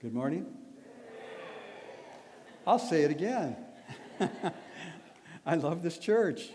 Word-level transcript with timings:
Good 0.00 0.14
morning. 0.14 0.46
I'll 2.64 2.78
say 2.78 3.02
it 3.02 3.10
again. 3.10 3.56
I 5.44 5.56
love 5.56 5.82
this 5.82 5.98
church. 5.98 6.50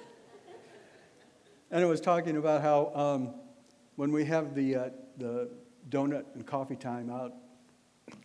And 1.69 1.83
I 1.83 1.85
was 1.85 1.99
talking 1.99 2.37
about 2.37 2.61
how 2.61 2.93
um, 2.95 3.33
when 3.97 4.13
we 4.13 4.23
have 4.23 4.55
the, 4.55 4.75
uh, 4.77 4.89
the 5.17 5.49
donut 5.89 6.23
and 6.35 6.47
coffee 6.47 6.77
time 6.77 7.09
out 7.09 7.33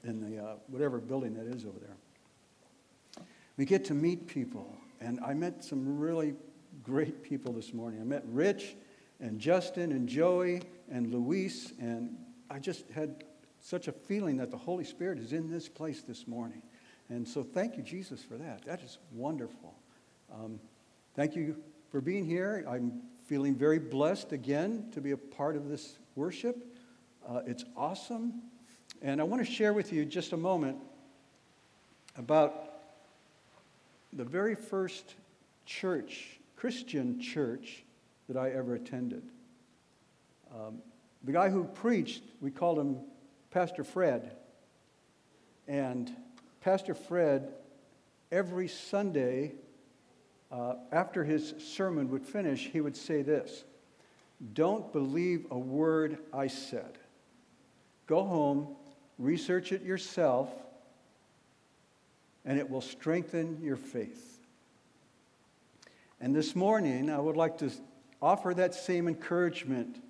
in 0.05 0.21
the 0.21 0.41
uh, 0.41 0.55
whatever 0.69 0.99
building 0.99 1.35
that 1.35 1.53
is 1.53 1.64
over 1.64 1.80
there, 1.80 3.27
we 3.57 3.64
get 3.64 3.85
to 3.87 3.95
meet 3.95 4.29
people. 4.29 4.73
And 5.00 5.19
I 5.19 5.35
met 5.35 5.64
some 5.64 5.98
really 5.98 6.37
great 6.85 7.25
people 7.25 7.53
this 7.53 7.75
morning. 7.75 8.00
I 8.00 8.05
met 8.05 8.23
Rich 8.29 8.77
and 9.19 9.41
Justin 9.41 9.91
and 9.91 10.09
Joey 10.09 10.62
and 10.89 11.12
Luis, 11.12 11.73
and 11.80 12.16
I 12.48 12.61
just 12.61 12.89
had 12.91 13.25
such 13.69 13.87
a 13.87 13.93
feeling 13.93 14.39
that 14.39 14.50
the 14.50 14.57
Holy 14.57 14.84
Spirit 14.84 15.19
is 15.19 15.34
in 15.34 15.51
this 15.51 15.69
place 15.69 16.01
this 16.01 16.27
morning. 16.27 16.62
And 17.11 17.29
so 17.29 17.43
thank 17.43 17.77
you, 17.77 17.83
Jesus, 17.83 18.23
for 18.23 18.37
that. 18.38 18.65
That 18.65 18.80
is 18.80 18.97
wonderful. 19.12 19.74
Um, 20.33 20.59
thank 21.15 21.37
you 21.37 21.55
for 21.91 22.01
being 22.01 22.24
here. 22.24 22.65
I'm 22.66 23.02
feeling 23.27 23.55
very 23.55 23.79
blessed 23.79 24.33
again 24.33 24.88
to 24.93 25.02
be 25.02 25.10
a 25.10 25.19
part 25.19 25.55
of 25.55 25.69
this 25.69 25.98
worship. 26.15 26.57
Uh, 27.29 27.41
it's 27.46 27.66
awesome. 27.77 28.41
And 29.02 29.20
I 29.20 29.24
want 29.24 29.45
to 29.45 29.52
share 29.52 29.74
with 29.74 29.93
you 29.93 30.07
just 30.07 30.32
a 30.32 30.37
moment 30.38 30.79
about 32.16 32.73
the 34.15 34.24
very 34.24 34.55
first 34.55 35.15
church, 35.66 36.41
Christian 36.57 37.21
church, 37.21 37.85
that 38.29 38.38
I 38.38 38.48
ever 38.48 38.77
attended. 38.77 39.24
Um, 40.55 40.79
the 41.23 41.32
guy 41.32 41.51
who 41.51 41.65
preached, 41.65 42.23
we 42.41 42.51
called 42.51 42.79
him 42.79 42.96
Pastor 43.59 43.83
Fred. 43.83 44.37
And 45.66 46.15
Pastor 46.61 46.95
Fred, 46.95 47.53
every 48.30 48.69
Sunday, 48.69 49.55
uh, 50.52 50.74
after 50.93 51.24
his 51.24 51.55
sermon 51.59 52.09
would 52.13 52.24
finish, 52.24 52.69
he 52.69 52.80
would 52.80 52.97
say 52.97 53.23
this 53.23 53.65
Don't 54.52 54.93
believe 54.93 55.49
a 55.51 55.59
word 55.59 56.19
I 56.32 56.47
said. 56.47 56.99
Go 58.07 58.23
home, 58.23 58.77
research 59.19 59.73
it 59.73 59.82
yourself, 59.82 60.49
and 62.45 62.60
it 62.60 62.71
will 62.71 62.80
strengthen 62.80 63.59
your 63.60 63.77
faith. 63.77 64.38
And 66.21 66.32
this 66.32 66.54
morning, 66.54 67.10
I 67.10 67.19
would 67.19 67.37
like 67.37 67.59
to 67.59 67.72
offer 68.22 68.54
that 68.54 68.77
same 68.77 69.09
encouragement 69.09 70.00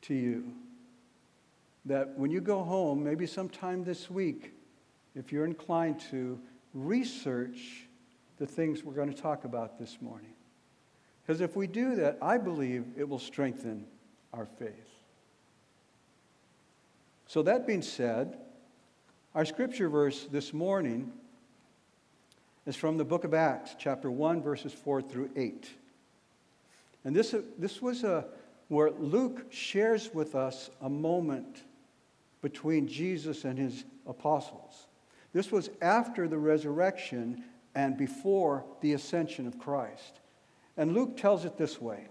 to 0.00 0.14
you 0.14 0.54
that 1.86 2.16
when 2.18 2.30
you 2.30 2.40
go 2.40 2.62
home, 2.62 3.04
maybe 3.04 3.26
sometime 3.26 3.84
this 3.84 4.10
week, 4.10 4.52
if 5.14 5.32
you're 5.32 5.44
inclined 5.44 6.00
to, 6.10 6.40
research 6.72 7.86
the 8.38 8.46
things 8.46 8.82
we're 8.82 8.94
going 8.94 9.12
to 9.12 9.20
talk 9.20 9.44
about 9.44 9.78
this 9.78 9.98
morning. 10.00 10.32
Because 11.22 11.40
if 11.40 11.56
we 11.56 11.66
do 11.66 11.94
that, 11.96 12.18
I 12.20 12.36
believe 12.36 12.84
it 12.96 13.08
will 13.08 13.18
strengthen 13.18 13.86
our 14.32 14.46
faith. 14.46 14.90
So, 17.26 17.42
that 17.42 17.66
being 17.66 17.82
said, 17.82 18.36
our 19.34 19.44
scripture 19.44 19.88
verse 19.88 20.26
this 20.30 20.52
morning 20.52 21.12
is 22.66 22.76
from 22.76 22.98
the 22.98 23.04
book 23.04 23.24
of 23.24 23.34
Acts, 23.34 23.74
chapter 23.78 24.10
1, 24.10 24.42
verses 24.42 24.72
4 24.72 25.02
through 25.02 25.30
8. 25.36 25.68
And 27.04 27.14
this, 27.14 27.34
this 27.58 27.80
was 27.80 28.04
a, 28.04 28.26
where 28.68 28.90
Luke 28.90 29.46
shares 29.50 30.10
with 30.12 30.34
us 30.34 30.70
a 30.80 30.88
moment 30.88 31.62
between 32.44 32.86
Jesus 32.86 33.46
and 33.46 33.58
his 33.58 33.86
apostles. 34.06 34.86
This 35.32 35.50
was 35.50 35.70
after 35.80 36.28
the 36.28 36.36
resurrection 36.36 37.42
and 37.74 37.96
before 37.96 38.66
the 38.82 38.92
ascension 38.92 39.46
of 39.46 39.58
Christ. 39.58 40.20
And 40.76 40.92
Luke 40.92 41.16
tells 41.16 41.46
it 41.46 41.56
this 41.56 41.80
way 41.80 42.06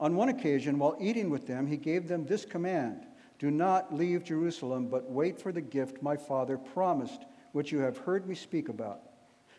On 0.00 0.16
one 0.16 0.30
occasion, 0.30 0.78
while 0.78 0.96
eating 0.98 1.28
with 1.28 1.46
them, 1.46 1.66
he 1.66 1.76
gave 1.76 2.08
them 2.08 2.24
this 2.24 2.46
command 2.46 3.06
Do 3.38 3.50
not 3.50 3.94
leave 3.94 4.24
Jerusalem, 4.24 4.88
but 4.88 5.10
wait 5.10 5.38
for 5.38 5.52
the 5.52 5.60
gift 5.60 6.02
my 6.02 6.16
Father 6.16 6.56
promised, 6.56 7.26
which 7.52 7.70
you 7.72 7.80
have 7.80 7.98
heard 7.98 8.26
me 8.26 8.34
speak 8.34 8.70
about. 8.70 9.02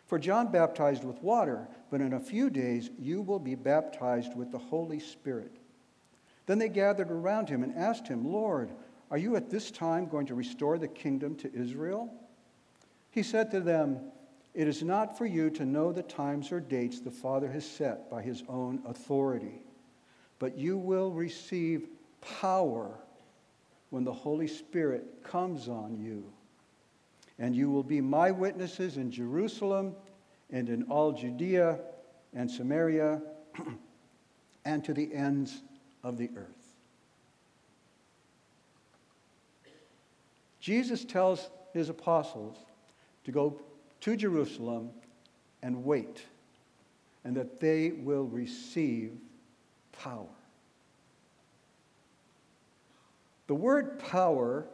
For 0.06 0.18
John 0.18 0.50
baptized 0.50 1.04
with 1.04 1.22
water, 1.22 1.68
but 1.88 2.00
in 2.00 2.14
a 2.14 2.20
few 2.20 2.50
days 2.50 2.90
you 2.98 3.22
will 3.22 3.38
be 3.38 3.54
baptized 3.54 4.36
with 4.36 4.50
the 4.50 4.58
Holy 4.58 4.98
Spirit. 4.98 5.59
Then 6.50 6.58
they 6.58 6.68
gathered 6.68 7.12
around 7.12 7.48
him 7.48 7.62
and 7.62 7.72
asked 7.76 8.08
him, 8.08 8.28
Lord, 8.28 8.72
are 9.08 9.16
you 9.16 9.36
at 9.36 9.50
this 9.50 9.70
time 9.70 10.08
going 10.08 10.26
to 10.26 10.34
restore 10.34 10.78
the 10.78 10.88
kingdom 10.88 11.36
to 11.36 11.54
Israel? 11.54 12.12
He 13.12 13.22
said 13.22 13.52
to 13.52 13.60
them, 13.60 14.00
It 14.52 14.66
is 14.66 14.82
not 14.82 15.16
for 15.16 15.26
you 15.26 15.50
to 15.50 15.64
know 15.64 15.92
the 15.92 16.02
times 16.02 16.50
or 16.50 16.58
dates 16.58 16.98
the 16.98 17.10
Father 17.12 17.48
has 17.52 17.64
set 17.64 18.10
by 18.10 18.22
his 18.22 18.42
own 18.48 18.82
authority, 18.84 19.62
but 20.40 20.58
you 20.58 20.76
will 20.76 21.12
receive 21.12 21.86
power 22.20 22.98
when 23.90 24.02
the 24.02 24.12
Holy 24.12 24.48
Spirit 24.48 25.22
comes 25.22 25.68
on 25.68 26.00
you. 26.00 26.24
And 27.38 27.54
you 27.54 27.70
will 27.70 27.84
be 27.84 28.00
my 28.00 28.32
witnesses 28.32 28.96
in 28.96 29.12
Jerusalem 29.12 29.94
and 30.50 30.68
in 30.68 30.82
all 30.90 31.12
Judea 31.12 31.78
and 32.34 32.50
Samaria 32.50 33.22
and 34.64 34.84
to 34.84 34.92
the 34.92 35.14
ends 35.14 35.62
of 36.02 36.16
the 36.16 36.30
earth. 36.36 36.46
Jesus 40.60 41.04
tells 41.04 41.50
his 41.72 41.88
apostles 41.88 42.56
to 43.24 43.32
go 43.32 43.60
to 44.00 44.16
Jerusalem 44.16 44.90
and 45.62 45.84
wait, 45.84 46.22
and 47.24 47.36
that 47.36 47.60
they 47.60 47.90
will 47.90 48.24
receive 48.24 49.12
power. 49.92 50.26
The 53.46 53.54
word 53.54 53.98
power, 53.98 54.66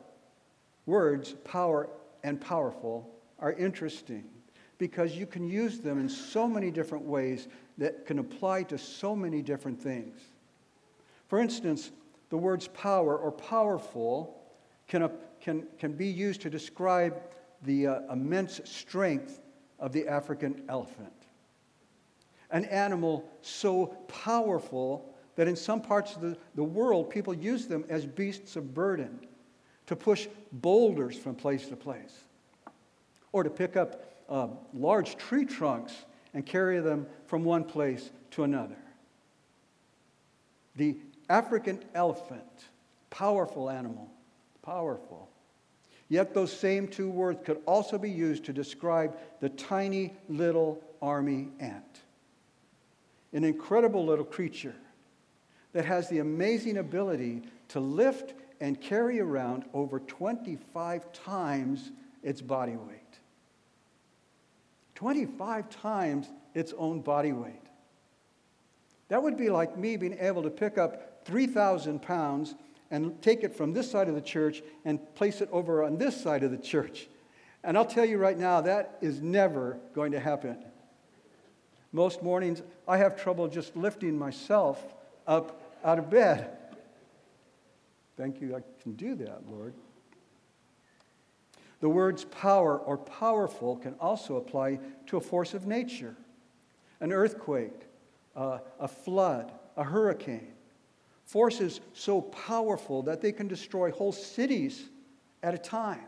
words 0.85 1.33
power 1.45 1.89
and 2.23 2.41
powerful, 2.41 3.11
are 3.39 3.53
interesting 3.53 4.25
because 4.79 5.17
you 5.17 5.27
can 5.27 5.49
use 5.49 5.81
them 5.81 5.99
in 5.99 6.09
so 6.09 6.47
many 6.47 6.71
different 6.71 7.05
ways 7.05 7.49
that 7.79 8.07
can 8.07 8.19
apply 8.19 8.63
to 8.65 8.79
so 8.79 9.17
many 9.17 9.43
different 9.43 9.81
things. 9.81 10.21
For 11.29 11.41
instance, 11.41 11.91
the 12.31 12.37
words 12.37 12.69
power 12.69 13.17
or 13.17 13.33
powerful 13.33 14.43
can, 14.89 15.11
can, 15.41 15.67
can 15.79 15.93
be 15.93 16.07
used 16.07 16.41
to 16.43 16.51
describe 16.51 17.21
the 17.63 17.87
uh, 17.87 18.13
immense 18.13 18.61
strength 18.65 19.41
of 19.79 19.93
the 19.93 20.07
African 20.09 20.63
elephant. 20.69 21.13
An 22.51 22.65
animal 22.67 23.29
so 23.43 23.87
powerful 24.09 25.13
that 25.35 25.49
in 25.49 25.57
some 25.57 25.83
parts 25.83 26.15
of 26.15 26.23
the, 26.23 26.37
the 26.55 26.65
world, 26.65 27.11
people 27.11 27.35
use 27.35 27.67
them 27.67 27.85
as 27.89 28.07
beasts 28.07 28.57
of 28.57 28.73
burden 28.73 29.21
to 29.87 29.97
push 29.97 30.29
boulders 30.53 31.17
from 31.17 31.35
place 31.35 31.69
to 31.69 31.77
place, 31.77 32.25
or 33.33 33.43
to 33.43 33.51
pick 33.51 33.77
up 33.77 34.05
uh, 34.29 34.49
large 34.75 35.17
tree 35.17 35.45
trunks 35.45 36.05
and 36.35 36.45
carry 36.45 36.81
them 36.81 37.07
from 37.27 37.45
one 37.45 37.65
place 37.65 38.11
to 38.33 38.45
another. 38.45 38.77
The 40.77 40.97
African 41.29 41.83
elephant, 41.95 42.67
powerful 43.11 43.69
animal, 43.69 44.11
powerful. 44.63 45.29
Yet 46.09 46.35
those 46.35 46.53
same 46.57 46.87
two 46.87 47.11
words 47.11 47.41
could 47.45 47.61
also 47.67 47.99
be 47.99 48.11
used 48.11 48.45
to 48.45 48.53
describe 48.53 49.17
the 49.41 49.49
tiny 49.49 50.15
little 50.29 50.83
army 51.03 51.49
ant. 51.59 52.01
An 53.33 53.43
incredible 53.43 54.07
little 54.07 54.25
creature 54.25 54.75
that 55.73 55.85
has 55.85 56.09
the 56.09 56.21
amazing 56.21 56.79
ability 56.79 57.43
to 57.69 57.81
lift 57.81 58.35
and 58.61 58.81
carry 58.81 59.21
around 59.21 59.65
over 59.75 59.99
25 60.01 61.13
times 61.13 61.91
its 62.23 62.41
body 62.41 62.77
weight. 62.77 63.01
25 64.95 65.69
times 65.69 66.29
its 66.55 66.73
own 66.79 67.01
body 67.01 67.33
weight. 67.33 67.53
That 69.09 69.23
would 69.23 69.37
be 69.37 69.51
like 69.51 69.77
me 69.77 69.97
being 69.97 70.17
able 70.19 70.43
to 70.45 70.51
pick 70.51 70.79
up 70.79 71.16
3,000 71.27 72.01
pounds 72.01 72.55
and 72.91 73.21
take 73.21 73.43
it 73.43 73.55
from 73.55 73.73
this 73.73 73.91
side 73.91 74.09
of 74.09 74.15
the 74.15 74.21
church 74.21 74.63
and 74.85 75.01
place 75.17 75.41
it 75.41 75.49
over 75.51 75.83
on 75.83 75.99
this 75.99 76.19
side 76.19 76.45
of 76.45 76.53
the 76.53 76.57
church. 76.57 77.09
And 77.65 77.77
I'll 77.77 77.85
tell 77.85 78.05
you 78.05 78.17
right 78.17 78.39
now, 78.39 78.61
that 78.61 78.97
is 79.01 79.21
never 79.21 79.77
going 79.93 80.13
to 80.13 80.21
happen. 80.21 80.57
Most 81.93 82.23
mornings, 82.23 82.63
I 82.87 82.99
have 82.99 83.21
trouble 83.21 83.49
just 83.49 83.77
lifting 83.77 84.17
myself 84.17 84.95
up 85.27 85.61
out 85.85 85.99
of 85.99 86.09
bed. 86.09 86.57
Thank 88.17 88.41
you, 88.41 88.55
I 88.55 88.61
can 88.83 88.93
do 88.93 89.17
that, 89.17 89.43
Lord. 89.51 89.75
The 91.81 91.89
words 91.89 92.25
power 92.25 92.79
or 92.79 92.97
powerful 92.97 93.77
can 93.77 93.95
also 93.95 94.37
apply 94.37 94.79
to 95.07 95.17
a 95.17 95.21
force 95.21 95.55
of 95.55 95.67
nature 95.67 96.17
an 97.01 97.13
earthquake, 97.13 97.89
uh, 98.35 98.59
a 98.81 98.89
flood, 98.89 99.53
a 99.77 99.85
hurricane 99.85 100.56
forces 101.27 101.81
so 101.93 102.23
powerful 102.23 103.03
that 103.03 103.21
they 103.21 103.33
can 103.33 103.49
destroy 103.49 103.91
whole 103.91 104.13
cities 104.13 104.89
at 105.43 105.55
a 105.55 105.59
time. 105.59 106.07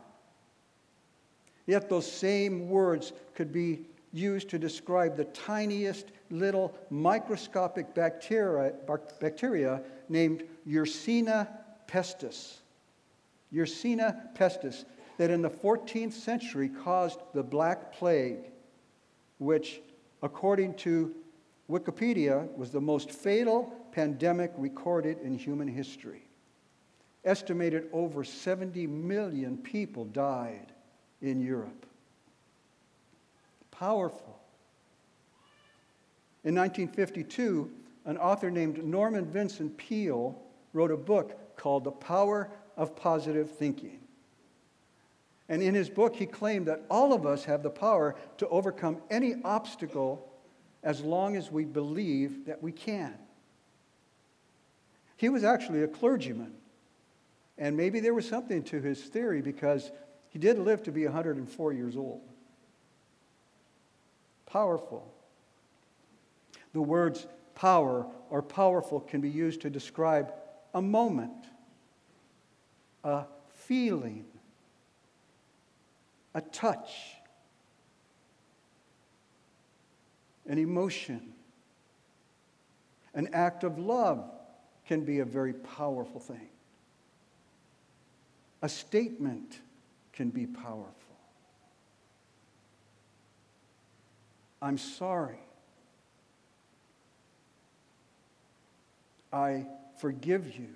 Yet 1.67 1.89
those 1.89 2.11
same 2.11 2.69
words 2.69 3.13
could 3.35 3.53
be 3.53 3.81
used 4.11 4.49
to 4.49 4.57
describe 4.57 5.15
the 5.15 5.25
tiniest 5.25 6.07
little 6.31 6.73
microscopic 6.89 7.93
bacteria, 7.93 8.73
bacteria 9.19 9.83
named 10.07 10.43
Yersinia 10.67 11.47
pestis. 11.87 12.57
Yersinia 13.53 14.33
pestis, 14.35 14.85
that 15.17 15.29
in 15.29 15.41
the 15.41 15.49
14th 15.49 16.13
century 16.13 16.69
caused 16.69 17.19
the 17.33 17.43
Black 17.43 17.93
Plague, 17.93 18.51
which, 19.37 19.81
according 20.23 20.73
to 20.75 21.13
Wikipedia, 21.69 22.51
was 22.57 22.71
the 22.71 22.81
most 22.81 23.11
fatal 23.11 23.71
pandemic 23.91 24.51
recorded 24.57 25.19
in 25.19 25.37
human 25.37 25.67
history. 25.67 26.23
Estimated 27.25 27.89
over 27.93 28.23
70 28.23 28.87
million 28.87 29.57
people 29.57 30.05
died 30.05 30.71
in 31.21 31.41
Europe. 31.41 31.85
Powerful. 33.71 34.39
In 36.43 36.55
1952, 36.55 37.69
an 38.05 38.17
author 38.17 38.49
named 38.49 38.83
Norman 38.83 39.25
Vincent 39.25 39.77
Peale 39.77 40.41
wrote 40.73 40.91
a 40.91 40.97
book 40.97 41.55
called 41.57 41.83
The 41.83 41.91
Power 41.91 42.49
of 42.77 42.95
Positive 42.95 43.51
Thinking. 43.51 43.99
And 45.49 45.61
in 45.61 45.75
his 45.75 45.89
book, 45.89 46.15
he 46.15 46.25
claimed 46.25 46.67
that 46.67 46.83
all 46.89 47.11
of 47.11 47.25
us 47.25 47.43
have 47.45 47.63
the 47.63 47.69
power 47.69 48.15
to 48.37 48.47
overcome 48.47 48.97
any 49.09 49.35
obstacle 49.43 50.28
as 50.83 51.01
long 51.01 51.35
as 51.35 51.51
we 51.51 51.65
believe 51.65 52.45
that 52.45 52.63
we 52.63 52.71
can. 52.71 53.13
He 55.17 55.29
was 55.29 55.43
actually 55.43 55.83
a 55.83 55.87
clergyman. 55.87 56.53
And 57.57 57.75
maybe 57.75 57.99
there 57.99 58.13
was 58.13 58.27
something 58.27 58.63
to 58.63 58.81
his 58.81 59.01
theory 59.01 59.41
because 59.41 59.91
he 60.29 60.39
did 60.39 60.57
live 60.57 60.81
to 60.83 60.91
be 60.91 61.03
104 61.03 61.73
years 61.73 61.97
old. 61.97 62.21
Powerful. 64.45 65.13
The 66.73 66.81
words 66.81 67.27
power 67.55 68.05
or 68.29 68.41
powerful 68.41 69.01
can 69.01 69.19
be 69.19 69.29
used 69.29 69.61
to 69.61 69.69
describe 69.69 70.33
a 70.73 70.81
moment, 70.81 71.45
a 73.03 73.25
feeling, 73.49 74.23
a 76.33 76.41
touch, 76.41 77.18
an 80.49 80.57
emotion. 80.57 81.21
An 83.13 83.29
act 83.33 83.63
of 83.63 83.77
love 83.77 84.29
can 84.85 85.05
be 85.05 85.19
a 85.19 85.25
very 85.25 85.53
powerful 85.53 86.19
thing. 86.19 86.49
A 88.61 88.67
statement 88.67 89.59
can 90.11 90.29
be 90.31 90.45
powerful. 90.45 90.93
I'm 94.61 94.77
sorry. 94.77 95.39
I 99.31 99.65
forgive 99.99 100.57
you. 100.57 100.69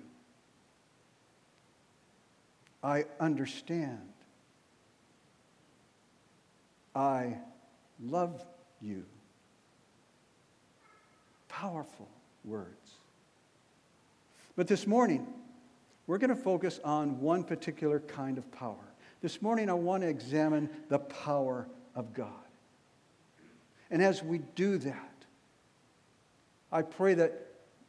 I 2.82 3.04
understand. 3.18 4.12
I 6.94 7.38
love 8.00 8.46
you. 8.80 9.04
Powerful 11.64 12.10
words. 12.44 12.90
But 14.54 14.68
this 14.68 14.86
morning, 14.86 15.26
we're 16.06 16.18
going 16.18 16.28
to 16.28 16.36
focus 16.36 16.78
on 16.84 17.22
one 17.22 17.42
particular 17.42 18.00
kind 18.00 18.36
of 18.36 18.52
power. 18.52 18.84
This 19.22 19.40
morning, 19.40 19.70
I 19.70 19.72
want 19.72 20.02
to 20.02 20.08
examine 20.10 20.68
the 20.90 20.98
power 20.98 21.66
of 21.94 22.12
God. 22.12 22.28
And 23.90 24.02
as 24.02 24.22
we 24.22 24.40
do 24.54 24.76
that, 24.76 25.14
I 26.70 26.82
pray 26.82 27.14
that 27.14 27.46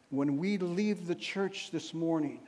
when 0.09 0.37
we 0.37 0.57
leave 0.57 1.05
the 1.05 1.13
church 1.13 1.69
this 1.71 1.93
morning, 1.93 2.39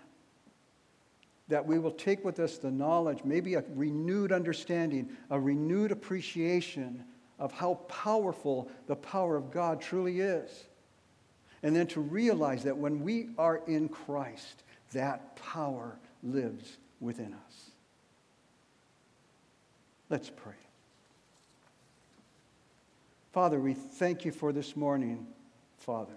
that 1.49 1.65
we 1.65 1.77
will 1.77 1.91
take 1.91 2.23
with 2.23 2.39
us 2.39 2.57
the 2.57 2.71
knowledge, 2.71 3.25
maybe 3.25 3.55
a 3.55 3.65
renewed 3.75 4.31
understanding, 4.31 5.09
a 5.29 5.37
renewed 5.37 5.91
appreciation 5.91 7.03
of 7.37 7.51
how 7.51 7.73
powerful 7.89 8.71
the 8.87 8.95
power 8.95 9.35
of 9.35 9.51
God 9.51 9.81
truly 9.81 10.21
is. 10.21 10.67
And 11.63 11.75
then 11.75 11.87
to 11.87 12.01
realize 12.01 12.63
that 12.63 12.77
when 12.77 13.01
we 13.03 13.29
are 13.37 13.61
in 13.67 13.89
Christ, 13.89 14.63
that 14.93 15.35
power 15.35 15.97
lives 16.23 16.77
within 16.99 17.33
us. 17.33 17.71
Let's 20.09 20.29
pray. 20.29 20.53
Father, 23.33 23.59
we 23.59 23.73
thank 23.73 24.25
you 24.25 24.31
for 24.31 24.51
this 24.51 24.75
morning, 24.75 25.27
Father. 25.77 26.13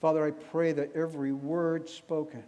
Father, 0.00 0.26
I 0.26 0.30
pray 0.32 0.72
that 0.72 0.94
every 0.94 1.32
word 1.32 1.88
spoken, 1.88 2.44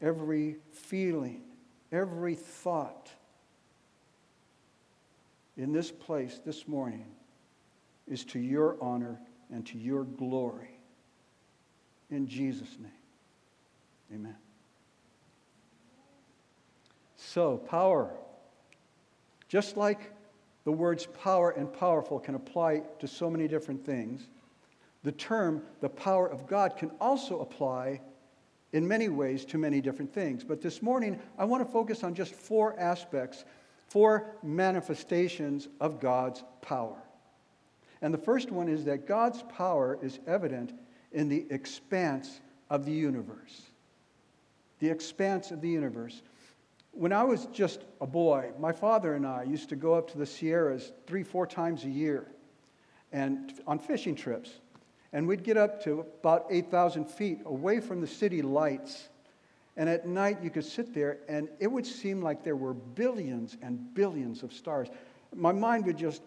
every 0.00 0.56
feeling, 0.70 1.42
every 1.90 2.34
thought 2.34 3.10
in 5.56 5.72
this 5.72 5.90
place 5.90 6.40
this 6.44 6.68
morning 6.68 7.06
is 8.06 8.24
to 8.26 8.38
your 8.38 8.76
honor 8.80 9.18
and 9.52 9.66
to 9.66 9.78
your 9.78 10.04
glory. 10.04 10.80
In 12.10 12.26
Jesus' 12.26 12.76
name, 12.80 12.92
amen. 14.12 14.36
So, 17.16 17.58
power. 17.58 18.10
Just 19.48 19.76
like 19.76 20.12
the 20.64 20.72
words 20.72 21.06
power 21.22 21.50
and 21.50 21.72
powerful 21.72 22.18
can 22.18 22.34
apply 22.34 22.82
to 22.98 23.06
so 23.06 23.30
many 23.30 23.46
different 23.48 23.84
things, 23.84 24.26
the 25.02 25.12
term 25.12 25.62
the 25.80 25.88
power 25.88 26.26
of 26.26 26.46
God 26.46 26.76
can 26.76 26.90
also 27.00 27.40
apply 27.40 28.00
in 28.72 28.86
many 28.86 29.08
ways 29.08 29.44
to 29.46 29.58
many 29.58 29.80
different 29.80 30.12
things. 30.12 30.44
But 30.44 30.62
this 30.62 30.82
morning, 30.82 31.20
I 31.38 31.44
want 31.44 31.64
to 31.64 31.70
focus 31.70 32.02
on 32.02 32.14
just 32.14 32.34
four 32.34 32.78
aspects, 32.78 33.44
four 33.88 34.34
manifestations 34.42 35.68
of 35.80 36.00
God's 36.00 36.42
power. 36.62 37.02
And 38.02 38.12
the 38.12 38.18
first 38.18 38.50
one 38.50 38.68
is 38.68 38.84
that 38.84 39.06
God's 39.06 39.42
power 39.44 39.98
is 40.02 40.18
evident 40.26 40.72
in 41.12 41.28
the 41.28 41.46
expanse 41.50 42.40
of 42.68 42.84
the 42.84 42.92
universe. 42.92 43.62
The 44.80 44.90
expanse 44.90 45.52
of 45.52 45.60
the 45.60 45.68
universe. 45.68 46.22
When 46.90 47.12
I 47.12 47.22
was 47.22 47.46
just 47.52 47.84
a 48.00 48.06
boy, 48.06 48.50
my 48.58 48.72
father 48.72 49.14
and 49.14 49.26
I 49.26 49.44
used 49.44 49.68
to 49.68 49.76
go 49.76 49.94
up 49.94 50.10
to 50.10 50.18
the 50.18 50.26
Sierras 50.26 50.92
three, 51.06 51.22
four 51.22 51.46
times 51.46 51.84
a 51.84 51.88
year 51.88 52.26
and 53.12 53.60
on 53.66 53.78
fishing 53.78 54.16
trips. 54.16 54.50
And 55.12 55.28
we'd 55.28 55.44
get 55.44 55.56
up 55.56 55.82
to 55.84 56.00
about 56.00 56.46
8,000 56.50 57.04
feet 57.04 57.40
away 57.44 57.80
from 57.80 58.00
the 58.00 58.06
city 58.06 58.42
lights. 58.42 59.10
And 59.76 59.88
at 59.88 60.06
night, 60.06 60.38
you 60.42 60.50
could 60.50 60.64
sit 60.64 60.92
there, 60.94 61.18
and 61.28 61.48
it 61.60 61.66
would 61.66 61.86
seem 61.86 62.20
like 62.20 62.42
there 62.42 62.56
were 62.56 62.74
billions 62.74 63.56
and 63.62 63.94
billions 63.94 64.42
of 64.42 64.52
stars. 64.52 64.88
My 65.34 65.52
mind 65.52 65.86
would 65.86 65.98
just 65.98 66.22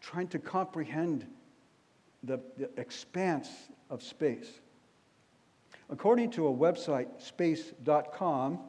trying 0.00 0.28
to 0.28 0.38
comprehend 0.38 1.26
the, 2.22 2.40
the 2.56 2.70
expanse 2.76 3.48
of 3.90 4.02
space. 4.02 4.60
According 5.90 6.30
to 6.32 6.48
a 6.48 6.52
website, 6.52 7.08
space.com, 7.20 8.60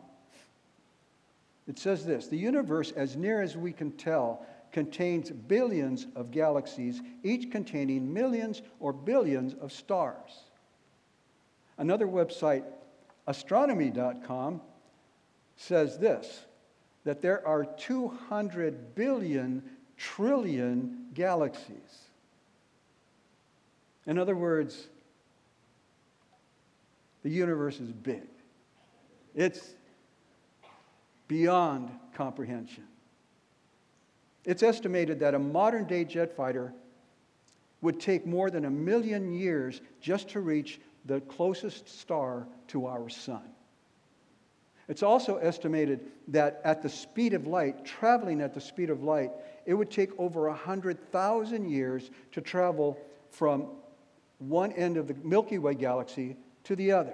it 1.67 1.77
says 1.77 2.05
this 2.05 2.27
The 2.27 2.37
universe, 2.37 2.91
as 2.91 3.15
near 3.15 3.41
as 3.41 3.57
we 3.57 3.71
can 3.71 3.91
tell, 3.91 4.45
contains 4.71 5.31
billions 5.31 6.07
of 6.15 6.31
galaxies, 6.31 7.01
each 7.23 7.51
containing 7.51 8.13
millions 8.13 8.61
or 8.79 8.93
billions 8.93 9.53
of 9.55 9.71
stars. 9.71 10.43
Another 11.77 12.07
website, 12.07 12.63
astronomy.com, 13.27 14.61
says 15.55 15.97
this 15.97 16.45
that 17.05 17.21
there 17.21 17.45
are 17.47 17.65
200 17.65 18.93
billion 18.93 19.63
trillion 19.97 21.07
galaxies. 21.19 22.07
In 24.07 24.17
other 24.17 24.37
words, 24.37 24.87
the 27.23 27.29
universe 27.29 27.81
is 27.81 27.91
big. 27.91 28.23
It's 29.35 29.75
beyond 31.27 31.91
comprehension. 32.13 32.85
It's 34.45 34.63
estimated 34.63 35.19
that 35.19 35.33
a 35.33 35.39
modern 35.39 35.83
day 35.83 36.05
jet 36.05 36.33
fighter 36.37 36.73
would 37.81 37.99
take 37.99 38.25
more 38.25 38.49
than 38.49 38.63
a 38.63 38.69
million 38.69 39.33
years 39.33 39.81
just 39.99 40.29
to 40.29 40.39
reach 40.39 40.79
the 41.03 41.19
closest 41.19 41.99
star 41.99 42.47
to 42.69 42.85
our 42.85 43.09
sun. 43.09 43.43
It's 44.89 45.03
also 45.03 45.37
estimated 45.37 45.99
that 46.29 46.61
at 46.63 46.81
the 46.81 46.89
speed 46.89 47.35
of 47.35 47.45
light, 47.45 47.85
traveling 47.85 48.41
at 48.41 48.55
the 48.55 48.59
speed 48.59 48.89
of 48.89 49.03
light, 49.03 49.29
it 49.67 49.75
would 49.75 49.91
take 49.91 50.09
over 50.19 50.49
100,000 50.49 51.69
years 51.69 52.09
to 52.31 52.41
travel 52.41 52.97
from 53.29 53.67
one 54.39 54.71
end 54.73 54.97
of 54.97 55.07
the 55.07 55.13
Milky 55.23 55.59
Way 55.59 55.75
galaxy 55.75 56.35
to 56.63 56.75
the 56.75 56.91
other. 56.91 57.13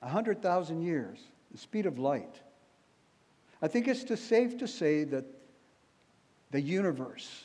100,000 0.00 0.80
years 0.80 1.18
the 1.50 1.58
speed 1.58 1.84
of 1.84 1.98
light. 1.98 2.40
I 3.60 3.68
think 3.68 3.86
it's 3.86 4.20
safe 4.20 4.56
to 4.58 4.68
say 4.68 5.04
that 5.04 5.24
the 6.52 6.60
universe 6.60 7.44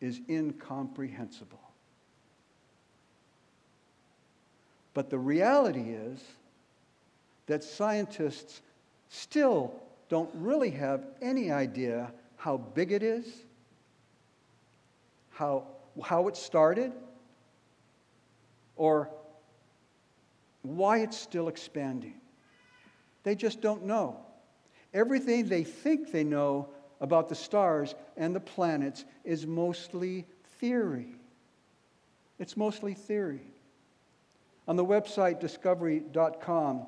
is 0.00 0.20
incomprehensible. 0.30 1.60
But 4.94 5.10
the 5.10 5.18
reality 5.18 5.90
is 5.90 6.22
that 7.46 7.62
scientists 7.62 8.60
still 9.08 9.74
don't 10.08 10.30
really 10.34 10.70
have 10.70 11.04
any 11.20 11.50
idea 11.50 12.12
how 12.36 12.56
big 12.56 12.92
it 12.92 13.02
is, 13.02 13.26
how, 15.30 15.66
how 16.02 16.28
it 16.28 16.36
started, 16.36 16.92
or 18.76 19.10
why 20.62 20.98
it's 20.98 21.16
still 21.16 21.48
expanding. 21.48 22.14
They 23.22 23.34
just 23.34 23.60
don't 23.60 23.84
know. 23.84 24.20
Everything 24.94 25.48
they 25.48 25.64
think 25.64 26.12
they 26.12 26.24
know 26.24 26.68
about 27.00 27.28
the 27.28 27.34
stars 27.34 27.94
and 28.16 28.34
the 28.34 28.40
planets 28.40 29.04
is 29.24 29.46
mostly 29.46 30.26
theory. 30.58 31.16
It's 32.38 32.56
mostly 32.56 32.94
theory. 32.94 33.42
On 34.68 34.76
the 34.76 34.84
website 34.84 35.40
discovery.com, 35.40 36.86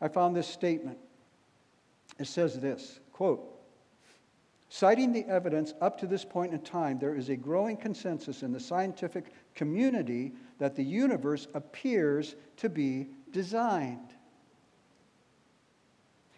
I 0.00 0.08
found 0.08 0.34
this 0.34 0.48
statement. 0.48 0.98
It 2.18 2.26
says 2.26 2.58
this 2.58 3.00
quote, 3.12 3.46
Citing 4.68 5.12
the 5.12 5.26
evidence 5.26 5.74
up 5.80 5.98
to 5.98 6.06
this 6.06 6.24
point 6.24 6.54
in 6.54 6.60
time, 6.60 6.98
there 6.98 7.16
is 7.16 7.28
a 7.28 7.36
growing 7.36 7.76
consensus 7.76 8.42
in 8.42 8.52
the 8.52 8.60
scientific 8.60 9.32
community 9.54 10.32
that 10.58 10.76
the 10.76 10.84
universe 10.84 11.48
appears 11.54 12.36
to 12.58 12.68
be 12.68 13.08
designed. 13.32 14.14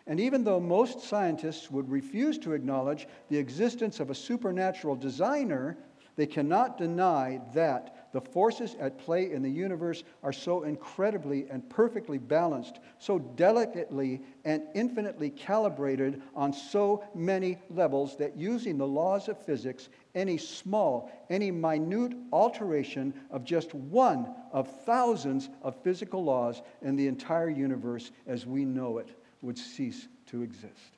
And 0.06 0.18
even 0.18 0.44
though 0.44 0.60
most 0.60 1.00
scientists 1.00 1.70
would 1.70 1.90
refuse 1.90 2.38
to 2.38 2.54
acknowledge 2.54 3.06
the 3.28 3.38
existence 3.38 4.00
of 4.00 4.10
a 4.10 4.14
supernatural 4.14 4.96
designer, 4.96 5.76
they 6.16 6.26
cannot 6.26 6.78
deny 6.78 7.40
that 7.54 8.01
the 8.12 8.20
forces 8.20 8.76
at 8.78 8.98
play 8.98 9.32
in 9.32 9.42
the 9.42 9.50
universe 9.50 10.04
are 10.22 10.32
so 10.32 10.64
incredibly 10.64 11.48
and 11.50 11.68
perfectly 11.70 12.18
balanced, 12.18 12.78
so 12.98 13.18
delicately 13.18 14.20
and 14.44 14.62
infinitely 14.74 15.30
calibrated 15.30 16.22
on 16.34 16.52
so 16.52 17.02
many 17.14 17.58
levels 17.70 18.16
that 18.18 18.36
using 18.36 18.76
the 18.76 18.86
laws 18.86 19.28
of 19.28 19.42
physics, 19.44 19.88
any 20.14 20.36
small, 20.36 21.10
any 21.30 21.50
minute 21.50 22.12
alteration 22.32 23.14
of 23.30 23.44
just 23.44 23.74
one 23.74 24.34
of 24.52 24.68
thousands 24.84 25.48
of 25.62 25.74
physical 25.82 26.22
laws 26.22 26.60
in 26.82 26.96
the 26.96 27.06
entire 27.06 27.50
universe 27.50 28.12
as 28.26 28.46
we 28.46 28.64
know 28.64 28.98
it 28.98 29.08
would 29.40 29.56
cease 29.58 30.08
to 30.26 30.42
exist. 30.42 30.96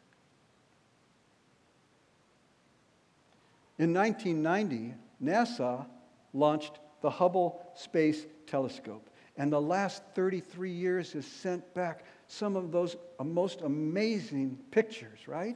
In 3.78 3.92
1990, 3.92 4.94
NASA 5.22 5.86
launched 6.32 6.78
the 7.04 7.10
Hubble 7.10 7.60
Space 7.74 8.24
Telescope. 8.46 9.10
And 9.36 9.52
the 9.52 9.60
last 9.60 10.02
33 10.14 10.70
years 10.70 11.12
has 11.12 11.26
sent 11.26 11.74
back 11.74 12.02
some 12.28 12.56
of 12.56 12.72
those 12.72 12.96
uh, 13.18 13.24
most 13.24 13.60
amazing 13.60 14.58
pictures, 14.70 15.28
right? 15.28 15.54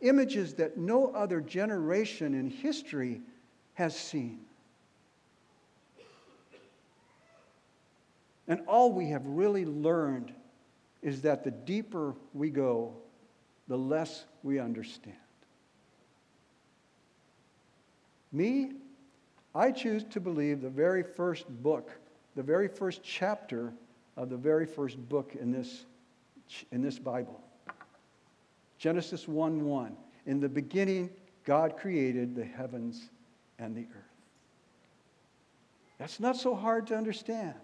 Images 0.00 0.54
that 0.54 0.78
no 0.78 1.08
other 1.12 1.42
generation 1.42 2.32
in 2.32 2.48
history 2.48 3.20
has 3.74 3.94
seen. 3.94 4.40
And 8.48 8.62
all 8.66 8.94
we 8.94 9.10
have 9.10 9.26
really 9.26 9.66
learned 9.66 10.32
is 11.02 11.20
that 11.20 11.44
the 11.44 11.50
deeper 11.50 12.14
we 12.32 12.48
go, 12.48 12.94
the 13.68 13.76
less 13.76 14.24
we 14.42 14.58
understand. 14.58 15.16
Me, 18.32 18.72
I 19.54 19.72
choose 19.72 20.04
to 20.10 20.20
believe 20.20 20.60
the 20.60 20.70
very 20.70 21.02
first 21.02 21.48
book, 21.62 21.90
the 22.36 22.42
very 22.42 22.68
first 22.68 23.02
chapter 23.02 23.72
of 24.16 24.30
the 24.30 24.36
very 24.36 24.66
first 24.66 24.96
book 25.08 25.34
in 25.40 25.50
this, 25.50 25.86
in 26.70 26.82
this 26.82 26.98
Bible. 26.98 27.40
Genesis 28.78 29.26
1 29.26 29.64
1. 29.64 29.96
In 30.26 30.40
the 30.40 30.48
beginning, 30.48 31.10
God 31.44 31.76
created 31.76 32.34
the 32.34 32.44
heavens 32.44 33.10
and 33.58 33.74
the 33.74 33.82
earth. 33.82 34.10
That's 35.98 36.20
not 36.20 36.36
so 36.36 36.54
hard 36.54 36.86
to 36.88 36.96
understand. 36.96 37.54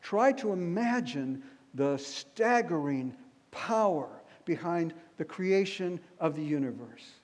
Try 0.00 0.32
to 0.32 0.52
imagine 0.52 1.42
the 1.74 1.98
staggering 1.98 3.14
power 3.50 4.08
behind 4.44 4.94
the 5.16 5.24
creation 5.24 5.98
of 6.20 6.36
the 6.36 6.42
universe 6.42 7.20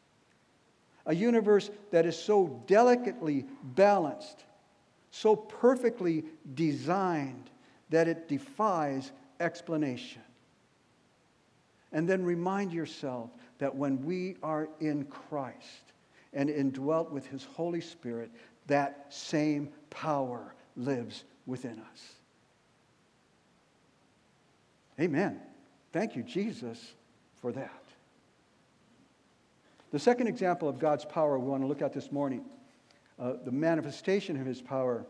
a 1.07 1.14
universe 1.14 1.71
that 1.90 2.07
is 2.07 2.16
so 2.16 2.62
delicately 2.66 3.47
balanced, 3.62 4.45
so 5.11 5.35
perfectly 5.35 6.25
designed 6.54 7.50
that 7.90 8.09
it 8.09 8.28
defies 8.28 9.11
explanation. 9.40 10.23
And 11.92 12.09
then 12.09 12.25
remind 12.25 12.73
yourself 12.73 13.30
that 13.59 13.75
when 13.75 14.04
we 14.04 14.37
are 14.42 14.69
in 14.80 15.04
Christ 15.04 15.92
and 16.33 16.49
indwelt 16.49 17.11
with 17.11 17.26
His 17.26 17.45
Holy 17.45 17.80
Spirit, 17.80 18.30
that 18.69 19.07
same 19.09 19.71
power 19.90 20.54
lives 20.76 21.25
within 21.47 21.80
us. 21.80 22.14
Amen. 25.00 25.40
Thank 25.92 26.14
you, 26.14 26.23
Jesus, 26.23 26.95
for 27.40 27.52
that. 27.52 27.79
The 29.90 29.99
second 29.99 30.28
example 30.28 30.68
of 30.68 30.78
God's 30.78 31.04
power 31.04 31.38
we 31.38 31.49
want 31.49 31.62
to 31.62 31.66
look 31.66 31.82
at 31.82 31.92
this 31.92 32.12
morning, 32.12 32.44
uh, 33.18 33.35
the 33.44 33.50
manifestation 33.50 34.40
of 34.40 34.47
his 34.47 34.62
power, 34.62 35.04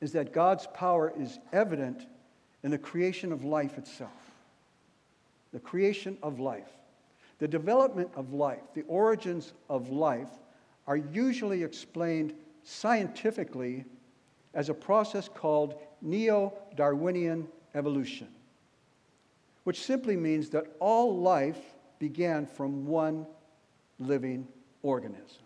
is 0.00 0.12
that 0.12 0.34
God's 0.34 0.66
power 0.74 1.12
is 1.18 1.38
evident 1.52 2.06
in 2.62 2.70
the 2.70 2.78
creation 2.78 3.32
of 3.32 3.44
life 3.44 3.78
itself. 3.78 4.10
The 5.52 5.60
creation 5.60 6.18
of 6.22 6.40
life. 6.40 6.68
The 7.38 7.48
development 7.48 8.10
of 8.16 8.34
life, 8.34 8.60
the 8.74 8.82
origins 8.82 9.54
of 9.70 9.88
life, 9.88 10.28
are 10.86 10.96
usually 10.96 11.62
explained 11.62 12.34
scientifically 12.64 13.84
as 14.52 14.68
a 14.68 14.74
process 14.74 15.28
called 15.28 15.74
neo 16.02 16.52
Darwinian 16.76 17.48
evolution, 17.74 18.28
which 19.64 19.82
simply 19.82 20.16
means 20.16 20.50
that 20.50 20.66
all 20.80 21.18
life 21.18 21.74
began 21.98 22.46
from 22.46 22.86
one 22.86 23.26
living 24.06 24.46
organism. 24.82 25.42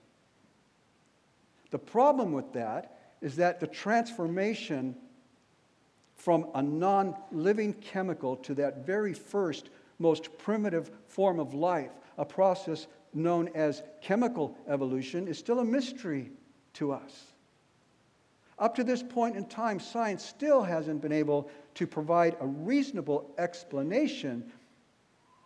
The 1.71 1.79
problem 1.79 2.33
with 2.33 2.53
that 2.55 2.99
is 3.21 3.37
that 3.37 3.61
the 3.61 3.67
transformation 3.67 4.97
from 6.17 6.47
a 6.55 6.63
non 6.63 7.15
living 7.31 7.75
chemical 7.75 8.37
to 8.37 8.55
that 8.55 8.85
very 8.85 9.15
first, 9.15 9.71
most 9.99 10.37
primitive 10.39 10.91
form 11.07 11.39
of 11.39 11.55
life, 11.55 11.91
a 12.17 12.25
process 12.25 12.87
known 13.15 13.49
as 13.55 13.83
chemical 14.01 14.57
evolution, 14.67 15.29
is 15.29 15.39
still 15.39 15.61
a 15.61 15.65
mystery 15.65 16.31
to 16.75 16.93
us. 16.93 17.25
Up 18.59 18.75
to 18.75 18.85
this 18.85 19.03
point 19.03 19.37
in 19.37 19.47
time, 19.47 19.79
science 19.79 20.25
still 20.25 20.63
hasn't 20.63 21.01
been 21.01 21.13
able 21.13 21.49
to 21.75 21.87
provide 21.87 22.37
a 22.41 22.47
reasonable 22.47 23.33
explanation 23.39 24.53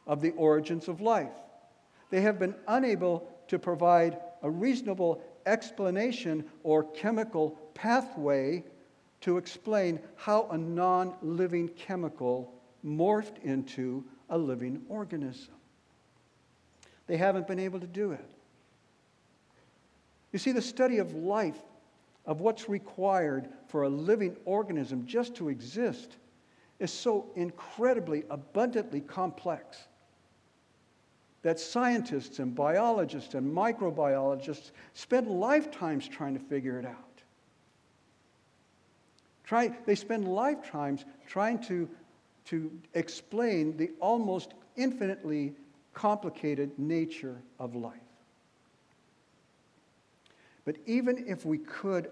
of 0.07 0.23
the 0.23 0.31
origins 0.31 0.89
of 0.89 1.01
life 1.01 1.33
they 2.13 2.21
have 2.21 2.39
been 2.39 2.55
unable 2.69 3.27
to 3.49 3.59
provide 3.59 4.19
a 4.43 4.51
reasonable 4.51 5.25
explanation 5.47 6.45
or 6.63 6.85
chemical 6.85 7.59
pathway 7.73 8.63
to 9.23 9.39
explain 9.39 9.99
how 10.17 10.47
a 10.51 10.59
non 10.59 11.15
living 11.23 11.69
chemical 11.69 12.53
morphed 12.85 13.43
into 13.43 14.05
a 14.29 14.37
living 14.37 14.83
organism. 14.91 15.55
They 17.07 17.17
haven't 17.17 17.49
been 17.49 17.59
able 17.59 17.81
to 17.81 17.87
do 17.87 18.13
it. 18.13 18.31
You 20.33 20.39
see, 20.39 20.53
the 20.53 20.61
study 20.61 20.99
of 20.99 21.15
life, 21.15 21.63
of 22.27 22.43
what's 22.43 22.69
required 22.69 23.49
for 23.69 23.85
a 23.85 23.89
living 23.89 24.37
organism 24.45 25.07
just 25.07 25.35
to 25.37 25.49
exist, 25.49 26.19
is 26.79 26.93
so 26.93 27.31
incredibly 27.37 28.25
abundantly 28.29 29.01
complex 29.01 29.79
that 31.43 31.59
scientists 31.59 32.39
and 32.39 32.55
biologists 32.55 33.35
and 33.35 33.53
microbiologists 33.53 34.71
spend 34.95 35.29
lifetimes 35.29 36.09
trying 36.09 36.35
to 36.35 36.41
figure 36.41 36.79
it 36.79 36.87
out. 36.87 37.23
Try, 39.45 39.77
they 39.85 39.97
spend 39.97 40.29
lifetimes 40.29 41.05
trying 41.27 41.59
to, 41.65 41.89
to 42.47 42.71
explain 42.95 43.77
the 43.77 43.91
almost 44.01 44.55
infinitely 44.77 45.55
complicated 45.95 46.79
nature 46.79 47.43
of 47.59 47.75
life. 47.75 47.99
But 50.65 50.77
even 50.87 51.25
if 51.27 51.45
we 51.45 51.59
could 51.59 52.11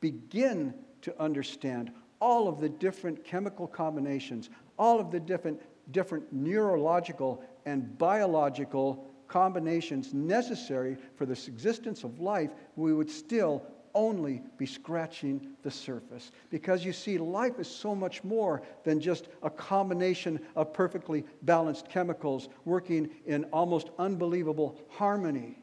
begin 0.00 0.74
to 1.02 1.20
understand 1.20 1.90
all 2.20 2.46
of 2.46 2.60
the 2.60 2.68
different 2.68 3.24
chemical 3.24 3.66
combinations, 3.66 4.50
all 4.78 5.00
of 5.00 5.10
the 5.10 5.20
different, 5.20 5.60
different 5.92 6.30
neurological 6.32 7.42
and 7.66 7.98
biological 7.98 9.12
combinations 9.28 10.14
necessary 10.14 10.96
for 11.16 11.26
the 11.26 11.32
existence 11.32 12.04
of 12.04 12.20
life, 12.20 12.50
we 12.76 12.94
would 12.94 13.10
still 13.10 13.62
only 13.92 14.42
be 14.58 14.66
scratching 14.66 15.54
the 15.62 15.70
surface. 15.70 16.30
Because 16.50 16.84
you 16.84 16.92
see, 16.92 17.18
life 17.18 17.58
is 17.58 17.66
so 17.66 17.94
much 17.94 18.22
more 18.22 18.62
than 18.84 19.00
just 19.00 19.28
a 19.42 19.50
combination 19.50 20.38
of 20.54 20.72
perfectly 20.72 21.24
balanced 21.42 21.88
chemicals 21.88 22.48
working 22.64 23.10
in 23.26 23.44
almost 23.44 23.90
unbelievable 23.98 24.80
harmony. 24.90 25.58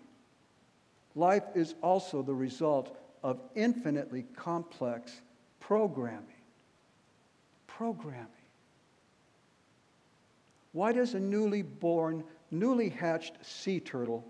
Life 1.15 1.43
is 1.53 1.75
also 1.81 2.23
the 2.23 2.33
result 2.33 2.97
of 3.21 3.39
infinitely 3.55 4.25
complex 4.35 5.21
programming. 5.59 6.25
Programming. 7.67 8.27
Why 10.73 10.91
does 10.91 11.13
a 11.13 11.19
newly 11.19 11.61
born, 11.61 12.23
newly 12.51 12.89
hatched 12.89 13.43
sea 13.45 13.79
turtle, 13.79 14.25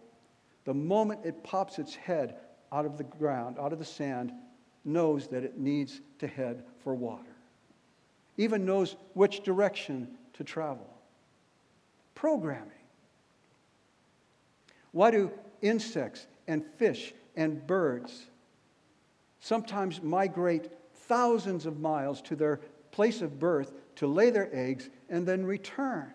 the 0.66 0.74
moment 0.74 1.26
it 1.26 1.44
pops 1.44 1.80
its 1.80 1.96
head 1.96 2.36
out 2.72 2.86
of 2.86 2.98
the 2.98 3.04
ground, 3.04 3.58
out 3.58 3.74
of 3.74 3.80
the 3.80 3.86
sand, 3.86 4.32
knows 4.86 5.28
that 5.30 5.44
it 5.44 5.58
needs 5.58 6.02
to 6.20 6.28
head 6.28 6.64
for 6.84 6.94
water. 6.94 7.36
Even 8.38 8.66
knows 8.66 8.98
which 9.14 9.42
direction 9.42 10.10
to 10.34 10.44
travel. 10.44 10.90
Programming. 12.14 12.72
Why 14.92 15.12
do 15.12 15.32
insects 15.62 16.28
and 16.48 16.66
fish 16.78 17.14
and 17.36 17.66
birds 17.66 18.28
sometimes 19.40 20.02
migrate 20.02 20.70
thousands 20.94 21.66
of 21.66 21.80
miles 21.80 22.22
to 22.24 22.36
their 22.36 22.60
place 22.92 23.22
of 23.22 23.40
birth 23.40 23.74
to 23.96 24.08
lay 24.08 24.30
their 24.30 24.50
eggs 24.54 24.90
and 25.10 25.26
then 25.26 25.46
return? 25.46 26.14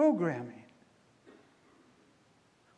Programming. 0.00 0.64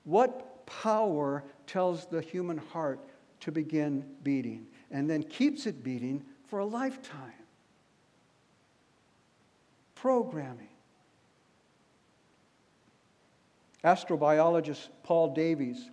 What 0.03 0.67
power 0.67 1.45
tells 1.69 2.07
the 2.07 2.21
human 2.21 2.59
heart 2.59 2.99
to 3.43 3.53
begin 3.53 4.05
beating 4.25 4.67
and 4.91 5.09
then 5.09 5.23
keeps 5.23 5.67
it 5.67 5.85
beating 5.85 6.25
for 6.47 6.59
a 6.59 6.65
lifetime. 6.65 7.31
Programming. 9.95 10.67
Astrobiologist 13.85 14.89
Paul 15.05 15.33
Davies, 15.33 15.93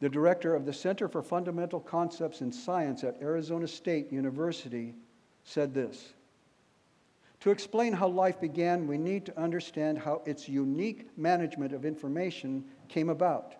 the 0.00 0.08
director 0.08 0.54
of 0.54 0.64
the 0.64 0.72
Center 0.72 1.08
for 1.08 1.22
Fundamental 1.22 1.78
Concepts 1.78 2.40
in 2.40 2.50
Science 2.50 3.04
at 3.04 3.20
Arizona 3.20 3.68
State 3.68 4.10
University, 4.10 4.94
said 5.44 5.74
this 5.74 6.14
To 7.42 7.50
explain 7.50 7.92
how 7.92 8.06
life 8.06 8.40
began, 8.40 8.86
we 8.86 8.98
need 8.98 9.26
to 9.26 9.36
understand 9.36 9.98
how 9.98 10.22
its 10.24 10.48
unique 10.48 11.08
management 11.18 11.72
of 11.72 11.84
information 11.84 12.64
came 12.86 13.08
about. 13.08 13.56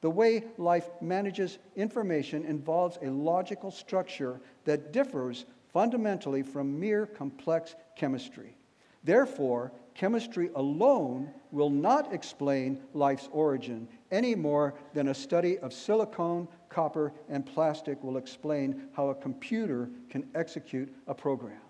The 0.00 0.08
way 0.08 0.44
life 0.56 0.88
manages 1.02 1.58
information 1.76 2.42
involves 2.46 2.98
a 3.02 3.10
logical 3.10 3.70
structure 3.70 4.40
that 4.64 4.94
differs 4.94 5.44
fundamentally 5.74 6.42
from 6.42 6.80
mere 6.80 7.04
complex 7.04 7.74
chemistry. 7.96 8.56
Therefore, 9.04 9.72
chemistry 9.92 10.48
alone 10.54 11.34
will 11.52 11.68
not 11.68 12.14
explain 12.14 12.80
life's 12.94 13.28
origin 13.30 13.88
any 14.10 14.34
more 14.34 14.72
than 14.94 15.08
a 15.08 15.14
study 15.14 15.58
of 15.58 15.74
silicone, 15.74 16.48
copper, 16.70 17.12
and 17.28 17.44
plastic 17.44 18.02
will 18.02 18.16
explain 18.16 18.88
how 18.94 19.10
a 19.10 19.14
computer 19.14 19.90
can 20.08 20.26
execute 20.34 20.90
a 21.06 21.14
program. 21.14 21.60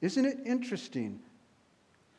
Isn't 0.00 0.24
it 0.24 0.38
interesting 0.44 1.20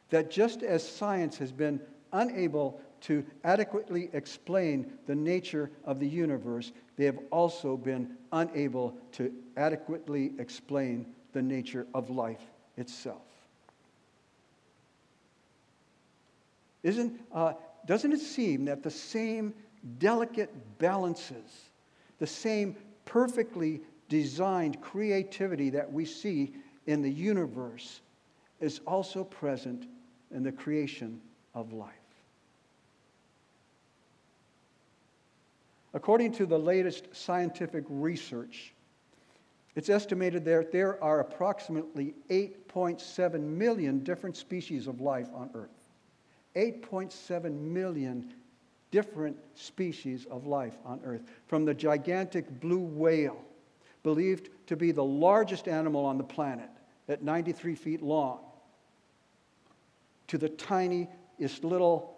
that 0.09 0.29
just 0.29 0.61
as 0.61 0.87
science 0.87 1.37
has 1.37 1.51
been 1.51 1.79
unable 2.13 2.79
to 3.01 3.25
adequately 3.43 4.09
explain 4.13 4.91
the 5.07 5.15
nature 5.15 5.71
of 5.85 5.99
the 5.99 6.07
universe, 6.07 6.71
they 6.97 7.05
have 7.05 7.17
also 7.31 7.75
been 7.75 8.15
unable 8.31 8.95
to 9.13 9.33
adequately 9.57 10.33
explain 10.37 11.05
the 11.33 11.41
nature 11.41 11.87
of 11.93 12.09
life 12.09 12.41
itself. 12.77 13.23
Isn't, 16.83 17.19
uh, 17.31 17.53
doesn't 17.85 18.11
it 18.11 18.19
seem 18.19 18.65
that 18.65 18.83
the 18.83 18.91
same 18.91 19.53
delicate 19.97 20.53
balances, 20.77 21.69
the 22.19 22.27
same 22.27 22.75
perfectly 23.05 23.81
designed 24.09 24.81
creativity 24.81 25.69
that 25.71 25.91
we 25.91 26.05
see 26.05 26.53
in 26.85 27.01
the 27.01 27.09
universe 27.09 28.01
is 28.59 28.79
also 28.85 29.23
present 29.23 29.87
in 30.33 30.43
the 30.43 30.51
creation 30.51 31.21
of 31.53 31.73
life? 31.73 31.93
According 35.93 36.31
to 36.33 36.45
the 36.45 36.57
latest 36.57 37.07
scientific 37.13 37.83
research, 37.89 38.73
it's 39.75 39.89
estimated 39.89 40.45
that 40.45 40.71
there 40.71 41.01
are 41.03 41.19
approximately 41.19 42.13
8.7 42.29 43.41
million 43.41 43.99
different 43.99 44.35
species 44.35 44.87
of 44.87 45.01
life 45.01 45.27
on 45.33 45.49
Earth. 45.53 45.69
8.7 46.55 47.59
million 47.59 48.33
different 48.91 49.37
species 49.55 50.25
of 50.29 50.45
life 50.45 50.75
on 50.85 50.99
Earth. 51.05 51.23
From 51.47 51.63
the 51.63 51.73
gigantic 51.73 52.59
blue 52.59 52.79
whale, 52.79 53.41
believed 54.03 54.49
to 54.71 54.77
be 54.77 54.93
the 54.93 55.03
largest 55.03 55.67
animal 55.67 56.05
on 56.05 56.17
the 56.17 56.23
planet 56.23 56.69
at 57.09 57.21
93 57.21 57.75
feet 57.75 58.01
long, 58.01 58.39
to 60.27 60.37
the 60.37 60.47
tiniest 60.47 61.65
little 61.65 62.15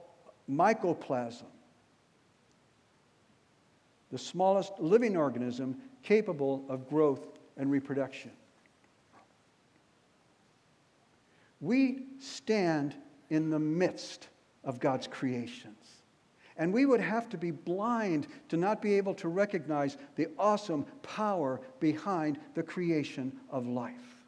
mycoplasm 0.48 1.48
the 4.12 4.20
smallest 4.20 4.74
living 4.78 5.18
organism 5.18 5.76
capable 6.04 6.64
of 6.70 6.88
growth 6.88 7.26
and 7.58 7.72
reproduction. 7.72 8.30
We 11.60 12.04
stand 12.20 12.94
in 13.32 13.50
the 13.50 13.58
midst 13.58 14.28
of 14.64 14.80
God's 14.80 15.08
creations. 15.08 16.03
And 16.58 16.72
we 16.72 16.86
would 16.86 17.02
have 17.02 17.30
to 17.30 17.38
be 17.38 17.52
blind 17.52 18.28
to 18.50 18.58
not 18.58 18.82
be 18.82 18.96
able 18.96 19.16
to 19.16 19.28
recognize 19.28 19.98
the 20.16 20.28
awesome 20.38 20.86
power 21.02 21.60
behind 21.80 22.40
the 22.54 22.64
creation 22.64 23.32
of 23.50 23.68
life. 23.68 24.24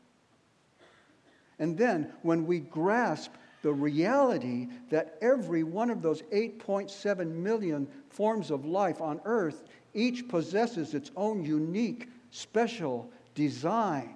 And 1.60 1.78
then, 1.78 2.12
when 2.24 2.46
we 2.46 2.60
grasp 2.60 3.32
the 3.62 3.72
reality 3.74 4.68
that 4.90 5.18
every 5.22 5.64
one 5.64 5.90
of 5.90 6.02
those 6.02 6.22
8.7 6.24 7.32
million 7.32 7.88
forms 8.10 8.52
of 8.52 8.66
life 8.66 9.02
on 9.02 9.22
earth 9.26 9.64
each 9.94 10.28
possesses 10.28 10.94
its 10.94 11.12
own 11.16 11.44
unique, 11.44 12.10
special 12.32 13.10
design 13.34 14.16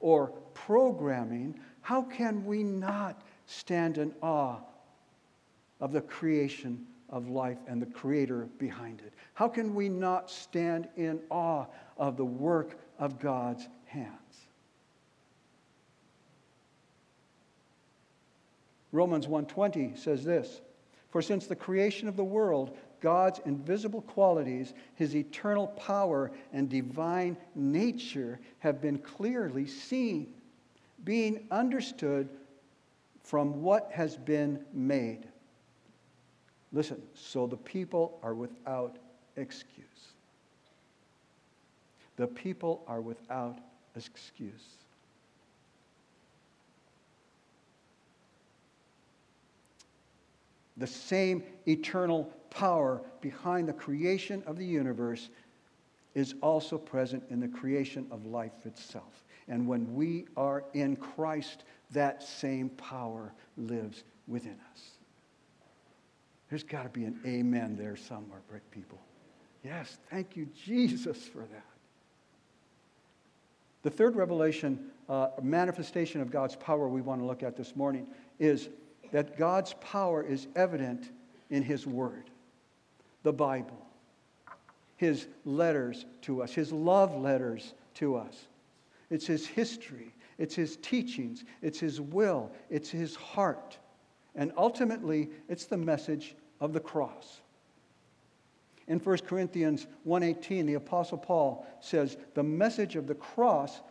or 0.00 0.28
programming, 0.54 1.54
how 1.80 2.02
can 2.02 2.44
we 2.44 2.62
not 2.62 3.22
stand 3.46 3.98
in 3.98 4.12
awe 4.22 4.58
of 5.80 5.92
the 5.92 6.00
creation 6.00 6.86
of 7.12 7.28
life 7.28 7.58
and 7.68 7.80
the 7.80 7.86
creator 7.86 8.48
behind 8.58 9.02
it? 9.02 9.12
How 9.34 9.46
can 9.46 9.74
we 9.74 9.88
not 9.88 10.30
stand 10.30 10.88
in 10.96 11.20
awe 11.30 11.66
of 11.98 12.16
the 12.16 12.24
work 12.24 12.78
of 12.98 13.20
God's 13.20 13.68
hands? 13.84 14.46
Romans 18.90 19.26
1:20 19.26 19.96
says 19.96 20.24
this, 20.24 20.60
"For 21.10 21.22
since 21.22 21.46
the 21.46 21.56
creation 21.56 22.08
of 22.08 22.16
the 22.16 22.24
world, 22.24 22.76
God's 23.00 23.40
invisible 23.40 24.02
qualities, 24.02 24.74
his 24.94 25.16
eternal 25.16 25.68
power 25.68 26.30
and 26.52 26.68
divine 26.68 27.36
nature 27.54 28.38
have 28.60 28.80
been 28.80 28.98
clearly 28.98 29.66
seen, 29.66 30.32
being 31.04 31.46
understood 31.50 32.28
from 33.22 33.62
what 33.62 33.90
has 33.92 34.16
been 34.16 34.64
made." 34.72 35.31
Listen, 36.72 37.02
so 37.14 37.46
the 37.46 37.56
people 37.56 38.18
are 38.22 38.34
without 38.34 38.96
excuse. 39.36 39.86
The 42.16 42.26
people 42.26 42.82
are 42.86 43.00
without 43.00 43.58
excuse. 43.94 44.76
The 50.78 50.86
same 50.86 51.42
eternal 51.68 52.32
power 52.50 53.02
behind 53.20 53.68
the 53.68 53.72
creation 53.72 54.42
of 54.46 54.56
the 54.56 54.64
universe 54.64 55.28
is 56.14 56.34
also 56.42 56.76
present 56.78 57.22
in 57.30 57.40
the 57.40 57.48
creation 57.48 58.06
of 58.10 58.26
life 58.26 58.52
itself. 58.64 59.24
And 59.48 59.66
when 59.66 59.94
we 59.94 60.26
are 60.36 60.64
in 60.74 60.96
Christ, 60.96 61.64
that 61.90 62.22
same 62.22 62.68
power 62.70 63.32
lives 63.56 64.04
within 64.26 64.56
us. 64.72 64.91
There's 66.52 66.62
got 66.62 66.82
to 66.82 66.90
be 66.90 67.06
an 67.06 67.18
amen 67.24 67.76
there 67.78 67.96
somewhere, 67.96 68.40
brick 68.46 68.70
people. 68.70 68.98
Yes, 69.64 69.96
thank 70.10 70.36
you, 70.36 70.46
Jesus, 70.66 71.26
for 71.26 71.38
that. 71.38 71.64
The 73.82 73.88
third 73.88 74.16
revelation, 74.16 74.90
uh, 75.08 75.28
manifestation 75.40 76.20
of 76.20 76.30
God's 76.30 76.54
power 76.56 76.90
we 76.90 77.00
want 77.00 77.22
to 77.22 77.24
look 77.24 77.42
at 77.42 77.56
this 77.56 77.74
morning 77.74 78.06
is 78.38 78.68
that 79.12 79.38
God's 79.38 79.72
power 79.80 80.22
is 80.22 80.46
evident 80.54 81.10
in 81.48 81.62
His 81.62 81.86
Word, 81.86 82.28
the 83.22 83.32
Bible, 83.32 83.86
His 84.98 85.28
letters 85.46 86.04
to 86.20 86.42
us, 86.42 86.52
His 86.52 86.70
love 86.70 87.16
letters 87.16 87.72
to 87.94 88.14
us. 88.14 88.46
It's 89.08 89.26
His 89.26 89.46
history, 89.46 90.12
it's 90.36 90.54
His 90.54 90.76
teachings, 90.76 91.44
it's 91.62 91.80
His 91.80 91.98
will, 91.98 92.52
it's 92.68 92.90
His 92.90 93.16
heart. 93.16 93.78
And 94.34 94.52
ultimately, 94.58 95.30
it's 95.48 95.64
the 95.64 95.78
message 95.78 96.34
of 96.62 96.72
the 96.72 96.80
cross. 96.80 97.40
In 98.86 99.00
1 99.00 99.26
Corinthians 99.26 99.86
1:18, 100.04 100.64
the 100.64 100.74
apostle 100.74 101.18
Paul 101.18 101.66
says, 101.80 102.16
"The 102.34 102.42
message 102.42 102.94
of 102.94 103.08
the 103.08 103.16
cross 103.16 103.82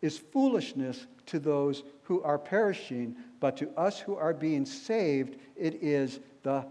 is 0.00 0.18
foolishness 0.18 1.06
to 1.26 1.38
those 1.38 1.84
who 2.04 2.22
are 2.22 2.38
perishing, 2.38 3.16
but 3.38 3.56
to 3.58 3.70
us 3.78 4.00
who 4.00 4.14
are 4.16 4.32
being 4.32 4.64
saved, 4.64 5.38
it 5.56 5.82
is 5.82 6.20
the 6.42 6.66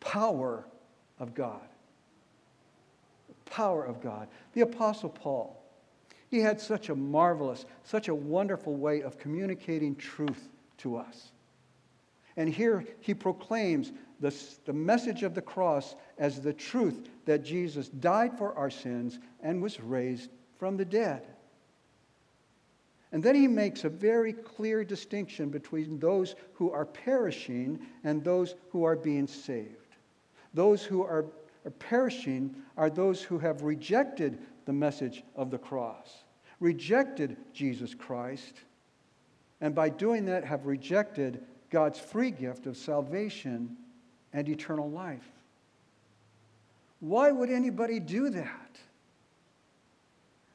power 0.00 0.66
of 1.18 1.32
God. 1.34 1.68
The 3.28 3.50
power 3.50 3.84
of 3.84 4.00
God. 4.00 4.28
The 4.52 4.62
Apostle 4.62 5.10
Paul, 5.10 5.62
he 6.28 6.40
had 6.40 6.60
such 6.60 6.88
a 6.88 6.94
marvelous, 6.96 7.66
such 7.84 8.08
a 8.08 8.14
wonderful 8.14 8.74
way 8.74 9.02
of 9.02 9.18
communicating 9.18 9.94
truth 9.94 10.48
to 10.78 10.96
us. 10.96 11.32
And 12.36 12.48
here 12.48 12.84
he 13.00 13.14
proclaims 13.14 13.92
the, 14.22 14.32
the 14.66 14.72
message 14.72 15.24
of 15.24 15.34
the 15.34 15.42
cross 15.42 15.96
as 16.16 16.40
the 16.40 16.52
truth 16.52 17.10
that 17.26 17.42
Jesus 17.42 17.88
died 17.88 18.38
for 18.38 18.56
our 18.56 18.70
sins 18.70 19.18
and 19.42 19.60
was 19.60 19.80
raised 19.80 20.30
from 20.58 20.76
the 20.76 20.84
dead. 20.84 21.26
And 23.10 23.20
then 23.20 23.34
he 23.34 23.48
makes 23.48 23.82
a 23.82 23.88
very 23.88 24.32
clear 24.32 24.84
distinction 24.84 25.50
between 25.50 25.98
those 25.98 26.36
who 26.54 26.70
are 26.70 26.86
perishing 26.86 27.80
and 28.04 28.22
those 28.22 28.54
who 28.70 28.84
are 28.84 28.94
being 28.94 29.26
saved. 29.26 29.96
Those 30.54 30.84
who 30.84 31.02
are, 31.02 31.26
are 31.64 31.70
perishing 31.72 32.54
are 32.76 32.90
those 32.90 33.22
who 33.22 33.38
have 33.40 33.62
rejected 33.62 34.38
the 34.66 34.72
message 34.72 35.24
of 35.34 35.50
the 35.50 35.58
cross, 35.58 36.22
rejected 36.60 37.36
Jesus 37.52 37.92
Christ, 37.92 38.54
and 39.60 39.74
by 39.74 39.88
doing 39.88 40.26
that 40.26 40.44
have 40.44 40.66
rejected 40.66 41.42
God's 41.70 41.98
free 41.98 42.30
gift 42.30 42.66
of 42.66 42.76
salvation 42.76 43.76
and 44.32 44.48
eternal 44.48 44.90
life. 44.90 45.28
Why 47.00 47.30
would 47.30 47.50
anybody 47.50 48.00
do 48.00 48.30
that? 48.30 48.78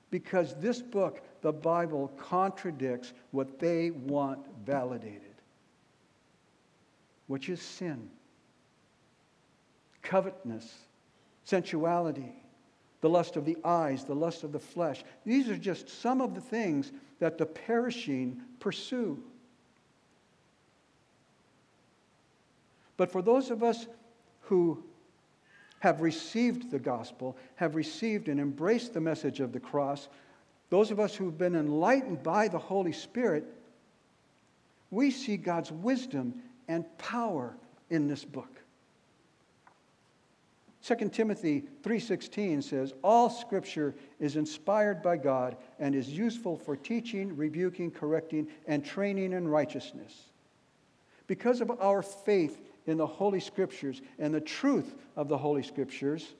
Because 0.10 0.56
this 0.56 0.82
book 0.82 1.22
the 1.42 1.52
Bible 1.52 2.12
contradicts 2.18 3.13
what 3.32 3.60
they 3.60 3.92
want 3.92 4.40
validated, 4.66 5.36
which 7.28 7.50
is 7.50 7.62
sin, 7.62 8.10
covetousness, 10.02 10.74
sensuality, 11.44 12.34
the 13.02 13.10
lust 13.10 13.36
of 13.36 13.46
the 13.46 13.58
eyes, 13.63 14.04
the 14.04 14.16
lust 14.16 14.44
of 14.44 14.52
the 14.52 14.60
flesh. 14.60 15.04
These 15.26 15.50
are 15.50 15.58
just 15.58 15.90
some 16.02 16.22
of 16.22 16.34
the 16.34 16.42
things 16.42 16.92
that 17.20 17.38
the 17.38 17.46
perishing 17.46 18.42
pursue. 18.60 19.22
But 22.98 23.12
for 23.12 23.22
those 23.22 23.52
of 23.52 23.64
us 23.64 23.88
who 24.42 24.84
have 25.80 26.02
received 26.02 26.72
the 26.72 26.80
gospel, 26.80 27.38
have 27.56 27.76
received 27.76 28.28
and 28.28 28.40
embraced 28.40 28.94
the 28.94 29.02
message 29.02 29.40
of 29.40 29.54
the 29.54 29.60
cross, 29.60 30.10
those 30.70 30.92
of 30.92 31.00
us 31.00 31.16
who've 31.16 31.38
been 31.38 31.56
enlightened 31.56 32.24
by 32.24 32.48
the 32.48 32.58
Holy 32.58 32.92
Spirit, 32.92 33.46
we 34.90 35.12
see 35.12 35.38
God's 35.38 35.72
wisdom 35.72 36.34
and 36.68 36.86
power 36.98 37.56
in 37.90 38.08
this 38.08 38.26
book. 38.26 38.50
2 40.82 41.10
Timothy 41.10 41.66
3:16 41.84 42.62
says 42.64 42.94
all 43.04 43.30
scripture 43.30 43.94
is 44.20 44.38
inspired 44.38 45.02
by 45.02 45.18
God 45.18 45.58
and 45.80 45.94
is 45.94 46.10
useful 46.10 46.56
for 46.58 46.78
teaching, 46.78 47.36
rebuking, 47.36 47.92
correcting 47.92 48.48
and 48.68 48.86
training 48.86 49.34
in 49.34 49.48
righteousness. 49.48 50.32
Because 51.28 51.60
of 51.60 51.70
our 51.82 52.02
faith 52.02 52.58
in 52.88 52.97
the 52.97 53.06
holy 53.06 53.39
scriptures 53.39 54.02
and 54.17 54.34
the 54.34 54.41
truth 54.41 54.95
of 55.15 55.28
the 55.28 55.38
holy 55.38 55.63
scriptures, 55.63 56.34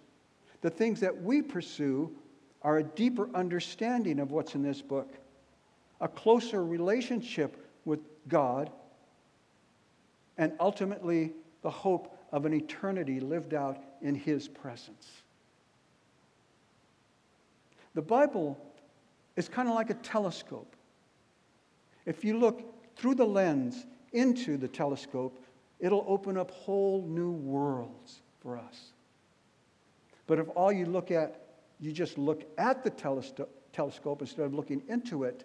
the 0.62 0.70
things 0.70 1.00
that 1.02 1.22
we 1.22 1.42
pursue 1.42 2.12
are 2.62 2.80
a 2.80 2.84
deeper 2.84 3.30
understanding 3.36 4.20
of 4.20 4.32
what's 4.32 4.56
in 4.56 4.64
this 4.64 4.82
book, 4.82 5.14
a 6.02 6.08
closer 6.08 6.66
relationship 6.66 7.66
with 7.86 8.00
God, 8.28 8.72
and 10.38 10.54
ultimately 10.60 11.34
the 11.62 11.70
hope 11.70 12.18
of 12.32 12.46
an 12.46 12.54
eternity 12.54 13.20
lived 13.20 13.54
out 13.54 13.78
in 14.02 14.16
His 14.16 14.48
presence. 14.48 15.08
The 17.94 18.02
Bible 18.02 18.58
is 19.36 19.50
kind 19.50 19.68
of 19.68 19.76
like 19.76 19.90
a 19.90 19.96
telescope. 19.96 20.76
If 22.06 22.24
you 22.24 22.38
look 22.38 22.96
through 22.96 23.16
the 23.16 23.26
lens 23.26 23.86
into 24.14 24.58
the 24.58 24.68
telescope, 24.68 25.40
it'll 25.80 26.06
open 26.08 26.38
up 26.38 26.52
whole 26.52 27.06
new 27.08 27.32
worlds 27.32 28.22
for 28.40 28.58
us. 28.58 28.94
But 30.26 30.40
if 30.40 30.48
all 30.56 30.72
you 30.72 30.86
look 30.86 31.12
at 31.12 31.44
you 31.80 31.92
just 31.92 32.18
look 32.18 32.44
at 32.58 32.84
the 32.84 32.90
telescope 32.90 34.22
instead 34.22 34.46
of 34.46 34.54
looking 34.54 34.82
into 34.88 35.24
it, 35.24 35.44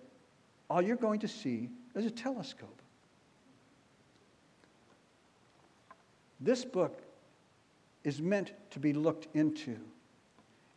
all 0.70 0.80
you're 0.80 0.96
going 0.96 1.20
to 1.20 1.28
see 1.28 1.68
is 1.94 2.06
a 2.06 2.10
telescope. 2.10 2.80
This 6.40 6.64
book 6.64 7.02
is 8.02 8.20
meant 8.20 8.52
to 8.70 8.80
be 8.80 8.92
looked 8.94 9.28
into 9.34 9.76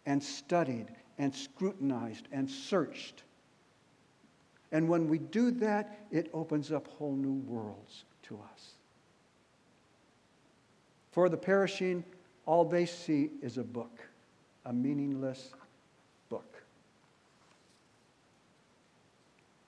and 0.05 0.21
studied 0.21 0.87
and 1.17 1.33
scrutinized 1.33 2.27
and 2.31 2.49
searched. 2.49 3.23
And 4.71 4.89
when 4.89 5.07
we 5.07 5.17
do 5.17 5.51
that, 5.51 6.05
it 6.11 6.29
opens 6.33 6.71
up 6.71 6.87
whole 6.87 7.15
new 7.15 7.41
worlds 7.47 8.03
to 8.23 8.39
us. 8.53 8.74
For 11.15 11.29
the 11.29 11.37
perishing, 11.37 12.03
all 12.45 12.65
they 12.65 12.85
see 12.85 13.29
is 13.41 13.57
a 13.57 13.63
book 13.63 14.01
a 14.65 14.73
meaningless 14.73 15.53
book. 16.27 16.61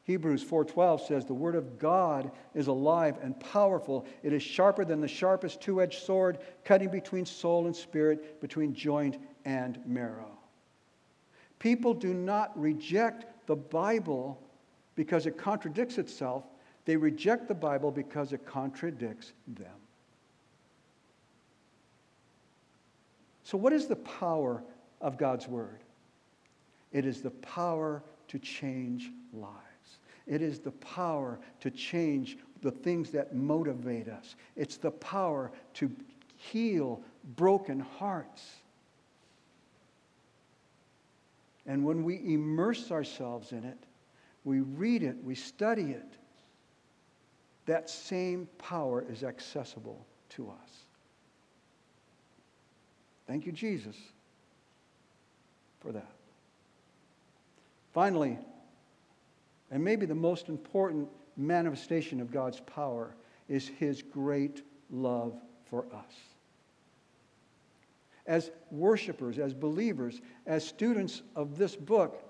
Hebrews 0.04 0.44
4:12 0.44 1.08
says 1.08 1.26
the 1.26 1.34
word 1.34 1.56
of 1.56 1.80
God 1.80 2.32
is 2.54 2.68
alive 2.68 3.18
and 3.22 3.40
powerful. 3.40 4.06
It 4.24 4.34
is 4.34 4.44
sharper 4.44 4.84
than 4.84 5.00
the 5.00 5.08
sharpest 5.08 5.62
two-edged 5.62 6.04
sword, 6.04 6.40
cutting 6.66 6.90
between 6.90 7.26
soul 7.26 7.66
and 7.66 7.76
spirit, 7.76 8.42
between 8.42 8.74
joint 8.74 9.18
and 9.46 9.80
marrow. 9.86 10.38
People 11.60 11.94
do 11.94 12.14
not 12.14 12.60
reject 12.60 13.26
the 13.46 13.56
Bible 13.56 14.38
because 14.96 15.26
it 15.26 15.38
contradicts 15.38 15.98
itself. 15.98 16.44
They 16.84 16.98
reject 16.98 17.48
the 17.48 17.56
Bible 17.56 17.92
because 17.92 18.34
it 18.34 18.46
contradicts 18.46 19.32
them. 19.48 19.87
So, 23.48 23.58
what 23.58 23.72
is 23.72 23.88
the 23.88 23.96
power 23.96 24.62
of 25.02 25.18
God's 25.18 25.48
Word. 25.48 25.84
It 26.92 27.06
is 27.06 27.22
the 27.22 27.32
power 27.32 28.04
to 28.30 28.40
change 28.40 29.12
lives. 29.34 29.54
It 30.26 30.42
is 30.42 30.60
the 30.60 30.72
power 30.72 31.40
to 31.62 31.72
change 31.72 32.38
the 32.62 32.72
things 32.72 33.12
that 33.12 33.36
motivate 33.36 34.10
us. 34.10 34.36
It's 34.56 34.78
the 34.78 34.92
power 34.92 35.52
to 35.76 35.92
heal 36.36 37.02
broken 37.36 37.80
hearts. 37.80 38.44
And 41.66 41.86
when 41.86 42.04
we 42.04 42.16
immerse 42.34 42.92
ourselves 42.92 43.52
in 43.52 43.64
it, 43.64 43.78
we 44.44 44.62
read 44.62 45.04
it, 45.04 45.18
we 45.24 45.36
study 45.36 45.92
it, 45.92 46.14
that 47.66 47.90
same 47.90 48.48
power 48.58 49.06
is 49.10 49.24
accessible 49.24 50.06
to 50.30 50.50
us. 50.50 50.67
Thank 53.28 53.46
you, 53.46 53.52
Jesus 53.52 53.96
for 55.80 55.92
that. 55.92 56.12
Finally, 57.94 58.38
and 59.72 59.84
maybe 59.84 60.06
the 60.06 60.16
most 60.16 60.50
important 60.50 61.08
manifestation 61.36 62.20
of 62.20 62.32
God's 62.32 62.60
power 62.62 63.16
is 63.48 63.68
his 63.68 64.02
great 64.02 64.64
love 64.90 65.34
for 65.70 65.86
us. 65.94 66.14
As 68.26 68.52
worshipers, 68.72 69.40
as 69.40 69.54
believers, 69.54 70.22
as 70.46 70.68
students 70.68 71.22
of 71.36 71.58
this 71.58 71.76
book, 71.76 72.22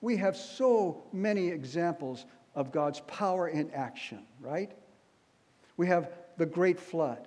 we 0.00 0.16
have 0.18 0.36
so 0.36 1.02
many 1.12 1.48
examples 1.48 2.26
of 2.54 2.70
God's 2.70 3.00
power 3.00 3.48
in 3.48 3.70
action, 3.70 4.20
right? 4.40 4.72
We 5.76 5.86
have 5.86 6.12
the 6.36 6.46
great 6.46 6.78
flood. 6.78 7.26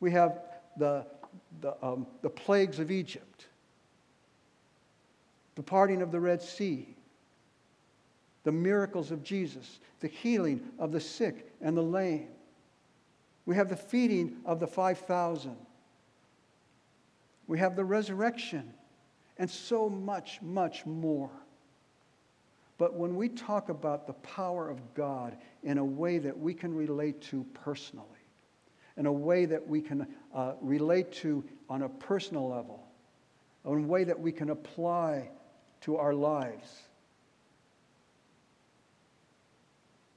We 0.00 0.10
have 0.12 0.42
the, 0.76 1.06
the, 1.60 1.74
um, 1.84 2.06
the 2.22 2.30
plagues 2.30 2.78
of 2.78 2.90
Egypt 2.90 3.46
the 5.60 5.62
parting 5.62 6.00
of 6.00 6.10
the 6.10 6.18
Red 6.18 6.40
Sea, 6.40 6.88
the 8.44 8.52
miracles 8.52 9.10
of 9.10 9.22
Jesus, 9.22 9.80
the 10.00 10.08
healing 10.08 10.62
of 10.78 10.90
the 10.90 11.00
sick 11.00 11.52
and 11.60 11.76
the 11.76 11.82
lame. 11.82 12.28
We 13.44 13.56
have 13.56 13.68
the 13.68 13.76
feeding 13.76 14.38
of 14.46 14.58
the 14.58 14.66
5,000. 14.66 15.54
We 17.46 17.58
have 17.58 17.76
the 17.76 17.84
resurrection 17.84 18.72
and 19.36 19.50
so 19.50 19.90
much, 19.90 20.40
much 20.40 20.86
more. 20.86 21.30
But 22.78 22.94
when 22.94 23.14
we 23.16 23.28
talk 23.28 23.68
about 23.68 24.06
the 24.06 24.14
power 24.14 24.70
of 24.70 24.94
God 24.94 25.36
in 25.62 25.76
a 25.76 25.84
way 25.84 26.16
that 26.16 26.38
we 26.38 26.54
can 26.54 26.74
relate 26.74 27.20
to 27.22 27.44
personally, 27.52 28.06
in 29.00 29.06
a 29.06 29.12
way 29.12 29.46
that 29.46 29.66
we 29.66 29.80
can 29.80 30.06
uh, 30.34 30.52
relate 30.60 31.10
to 31.10 31.42
on 31.70 31.80
a 31.80 31.88
personal 31.88 32.50
level, 32.50 32.86
in 33.64 33.84
a 33.84 33.86
way 33.86 34.04
that 34.04 34.20
we 34.20 34.30
can 34.30 34.50
apply 34.50 35.30
to 35.80 35.96
our 35.96 36.12
lives, 36.12 36.82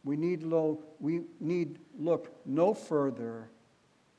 we 0.04 0.18
need, 0.18 0.44
we 1.00 1.22
need 1.40 1.80
look 1.98 2.30
no 2.46 2.74
further 2.74 3.48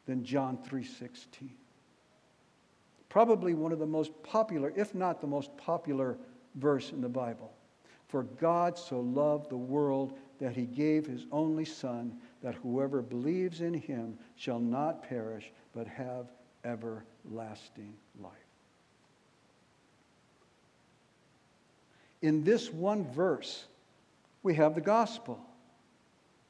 than 0.06 0.24
John 0.24 0.56
3:16. 0.56 1.50
Probably 3.10 3.52
one 3.52 3.70
of 3.70 3.78
the 3.78 3.86
most 3.86 4.22
popular, 4.22 4.72
if 4.74 4.94
not 4.94 5.20
the 5.20 5.26
most 5.26 5.54
popular 5.58 6.16
verse 6.54 6.90
in 6.90 7.02
the 7.02 7.08
Bible. 7.10 7.52
For 8.08 8.22
God 8.22 8.78
so 8.78 9.00
loved 9.00 9.50
the 9.50 9.58
world 9.58 10.18
that 10.40 10.56
he 10.56 10.64
gave 10.64 11.06
his 11.06 11.26
only 11.32 11.64
son 11.64 12.18
that 12.42 12.54
whoever 12.56 13.02
believes 13.02 13.60
in 13.60 13.74
him 13.74 14.18
shall 14.36 14.58
not 14.58 15.08
perish 15.08 15.50
but 15.74 15.86
have 15.86 16.26
everlasting 16.64 17.94
life. 18.20 18.32
In 22.22 22.42
this 22.42 22.72
one 22.72 23.04
verse, 23.12 23.66
we 24.42 24.54
have 24.54 24.74
the 24.74 24.80
gospel. 24.80 25.38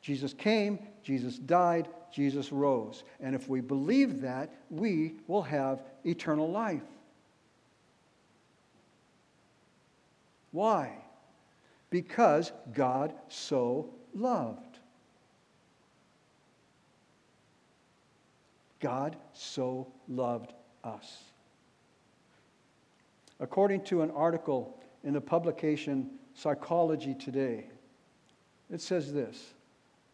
Jesus 0.01 0.33
came, 0.33 0.79
Jesus 1.03 1.39
died, 1.39 1.89
Jesus 2.13 2.53
rose. 2.53 3.03
And 3.21 3.35
if 3.35 3.49
we 3.49 3.61
believe 3.61 4.21
that, 4.21 4.53
we 4.71 5.15
will 5.27 5.43
have 5.43 5.83
eternal 6.05 6.51
life. 6.51 6.83
Why? 10.53 10.93
Because 11.95 12.51
God 12.73 13.15
so 13.29 13.89
loved. 14.17 14.81
God 18.81 19.15
so 19.33 19.87
loved 20.09 20.55
us. 20.83 21.23
According 23.39 23.85
to 23.85 24.03
an 24.03 24.11
article 24.11 24.77
in 25.05 25.13
the 25.13 25.21
publication 25.21 26.11
Psychology 26.35 27.15
Today, 27.15 27.67
it 28.73 28.81
says 28.81 29.13
this 29.13 29.55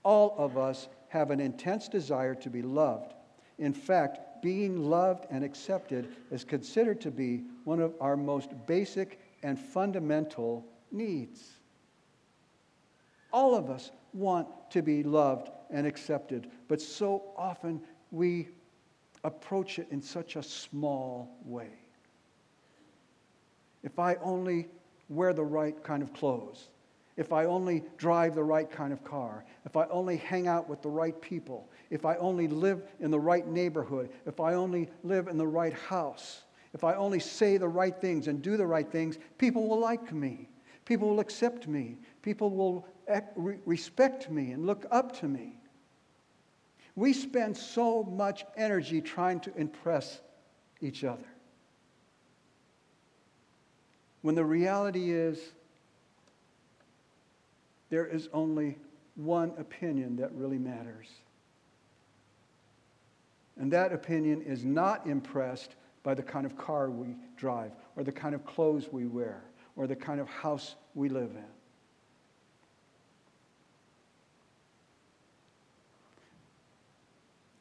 all 0.03 0.35
of 0.37 0.59
us 0.59 0.87
have 1.09 1.31
an 1.31 1.41
intense 1.41 1.89
desire 1.89 2.35
to 2.35 2.51
be 2.51 2.61
loved. 2.61 3.15
In 3.59 3.73
fact, 3.73 4.43
being 4.43 4.85
loved 4.85 5.25
and 5.31 5.43
accepted 5.43 6.15
is 6.31 6.45
considered 6.45 7.01
to 7.01 7.11
be 7.11 7.45
one 7.65 7.81
of 7.81 7.95
our 8.03 8.19
most 8.19 8.51
basic 8.67 9.19
and 9.43 9.59
fundamental 9.59 10.67
needs. 10.93 11.53
All 13.33 13.55
of 13.55 13.71
us 13.71 13.91
want 14.13 14.49
to 14.71 14.83
be 14.83 15.03
loved 15.03 15.51
and 15.71 15.87
accepted, 15.87 16.51
but 16.69 16.81
so 16.81 17.23
often 17.37 17.81
we 18.11 18.49
approach 19.25 19.79
it 19.79 19.87
in 19.91 20.03
such 20.03 20.37
a 20.37 20.43
small 20.43 21.37
way. 21.45 21.71
If 23.83 23.99
I 23.99 24.17
only 24.17 24.69
wear 25.09 25.33
the 25.33 25.45
right 25.45 25.83
kind 25.83 26.03
of 26.03 26.13
clothes, 26.13 26.69
if 27.17 27.33
I 27.33 27.45
only 27.45 27.83
drive 27.99 28.35
the 28.35 28.45
right 28.45 28.71
kind 28.71 28.93
of 28.93 29.05
car, 29.05 29.45
if 29.67 29.77
I 29.77 29.85
only 29.87 30.17
hang 30.17 30.49
out 30.49 30.69
with 30.69 30.81
the 30.81 30.89
right 30.89 31.21
people, 31.21 31.69
if 31.91 32.07
I 32.07 32.17
only 32.17 32.49
live 32.49 32.83
in 32.99 33.11
the 33.11 33.21
right 33.21 33.47
neighborhood, 33.47 34.11
if 34.27 34.41
I 34.41 34.55
only 34.55 34.89
live 35.03 35.29
in 35.29 35.37
the 35.37 35.47
right 35.47 35.75
house, 35.75 36.43
if 36.73 36.85
I 36.85 36.95
only 36.95 37.21
say 37.21 37.57
the 37.57 37.69
right 37.69 37.95
things 38.01 38.29
and 38.29 38.41
do 38.41 38.57
the 38.57 38.67
right 38.67 38.91
things, 38.91 39.19
people 39.39 39.69
will 39.69 39.81
like 39.81 40.13
me. 40.13 40.49
People 40.85 41.09
will 41.09 41.21
accept 41.21 41.69
me. 41.69 41.99
People 42.23 42.51
will 42.51 42.87
respect 43.37 44.31
me 44.31 44.53
and 44.53 44.67
look 44.67 44.87
up 44.91 45.19
to 45.21 45.29
me. 45.29 45.57
We 46.97 47.13
spend 47.13 47.57
so 47.57 48.03
much 48.03 48.45
energy 48.57 49.01
trying 49.01 49.41
to 49.41 49.57
impress 49.57 50.21
each 50.81 51.05
other. 51.05 51.27
When 54.23 54.35
the 54.35 54.45
reality 54.45 55.13
is, 55.13 55.39
there 57.89 58.07
is 58.07 58.29
only 58.33 58.79
one 59.15 59.53
opinion 59.59 60.17
that 60.17 60.33
really 60.33 60.59
matters. 60.59 61.09
And 63.59 63.73
that 63.73 63.93
opinion 63.93 64.43
is 64.43 64.65
not 64.65 65.07
impressed 65.07 65.75
by 66.03 66.15
the 66.15 66.23
kind 66.23 66.47
of 66.47 66.57
car 66.57 66.91
we 66.91 67.17
drive, 67.37 67.73
or 67.97 68.05
the 68.05 68.13
kind 68.13 68.35
of 68.35 68.45
clothes 68.47 68.89
we 68.91 69.07
wear, 69.07 69.43
or 69.77 69.87
the 69.87 69.97
kind 69.97 70.21
of 70.21 70.29
house 70.29 70.77
we 70.95 71.09
live 71.09 71.31
in. 71.31 71.60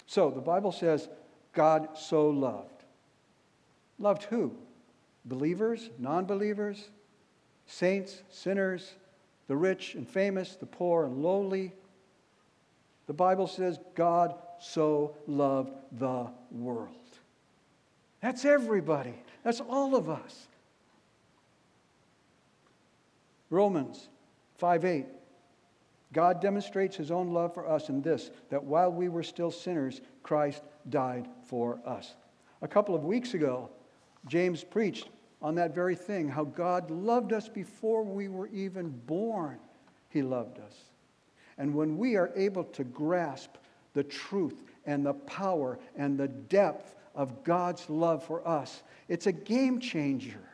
So 0.10 0.32
the 0.32 0.42
Bible 0.42 0.72
says 0.72 1.08
God 1.54 1.90
so 1.96 2.32
loved. 2.32 2.84
Loved 4.00 4.24
who? 4.24 4.56
Believers, 5.24 5.92
non 6.00 6.26
believers, 6.26 6.90
saints, 7.68 8.24
sinners, 8.32 8.96
the 9.46 9.56
rich 9.56 9.94
and 9.94 10.10
famous, 10.10 10.56
the 10.56 10.66
poor 10.66 11.06
and 11.06 11.22
lowly. 11.22 11.74
The 13.06 13.14
Bible 13.14 13.46
says 13.46 13.78
God 13.94 14.34
so 14.60 15.16
loved 15.28 15.74
the 15.92 16.26
world. 16.50 16.90
That's 18.20 18.46
everybody, 18.46 19.14
that's 19.44 19.62
all 19.62 19.96
of 19.96 20.10
us. 20.10 20.48
Romans 23.52 24.10
5 24.58 24.86
8. 24.86 25.06
God 26.12 26.42
demonstrates 26.42 26.96
his 26.96 27.12
own 27.12 27.32
love 27.32 27.54
for 27.54 27.70
us 27.70 27.90
in 27.90 28.02
this 28.02 28.32
that 28.50 28.64
while 28.64 28.92
we 28.92 29.10
were 29.10 29.24
still 29.24 29.52
sinners, 29.52 30.02
Christ 30.24 30.64
died 30.90 31.28
for 31.46 31.80
us. 31.86 32.16
A 32.62 32.68
couple 32.68 32.96
of 32.96 33.04
weeks 33.04 33.34
ago, 33.36 33.70
James 34.28 34.64
preached 34.64 35.10
on 35.42 35.56
that 35.56 35.74
very 35.74 35.96
thing 35.96 36.28
how 36.28 36.44
God 36.44 36.92
loved 36.92 37.32
us 37.32 37.48
before 37.48 38.04
we 38.04 38.28
were 38.28 38.48
even 38.48 38.90
born. 39.06 39.60
He 40.10 40.22
loved 40.22 40.60
us. 40.60 40.74
And 41.58 41.74
when 41.76 41.98
we 41.98 42.16
are 42.16 42.32
able 42.36 42.64
to 42.64 42.84
grasp 42.84 43.56
the 43.94 44.04
truth 44.04 44.64
and 44.86 45.06
the 45.06 45.14
power 45.14 45.78
and 45.96 46.18
the 46.18 46.28
depth 46.28 46.96
of 47.16 47.44
God's 47.44 47.90
love 47.90 48.24
for 48.24 48.46
us, 48.48 48.84
it's 49.08 49.28
a 49.28 49.32
game 49.32 49.80
changer. 49.80 50.50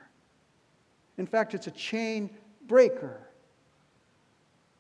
In 1.18 1.26
fact, 1.26 1.54
it's 1.54 1.68
a 1.68 1.72
chain 1.72 2.30
breaker. 2.68 3.25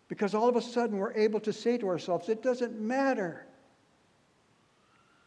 Because 0.07 0.35
all 0.35 0.47
of 0.47 0.55
a 0.55 0.61
sudden 0.61 0.97
we're 0.97 1.13
able 1.13 1.39
to 1.41 1.53
say 1.53 1.77
to 1.77 1.87
ourselves, 1.87 2.29
it 2.29 2.43
doesn't 2.43 2.79
matter 2.79 3.45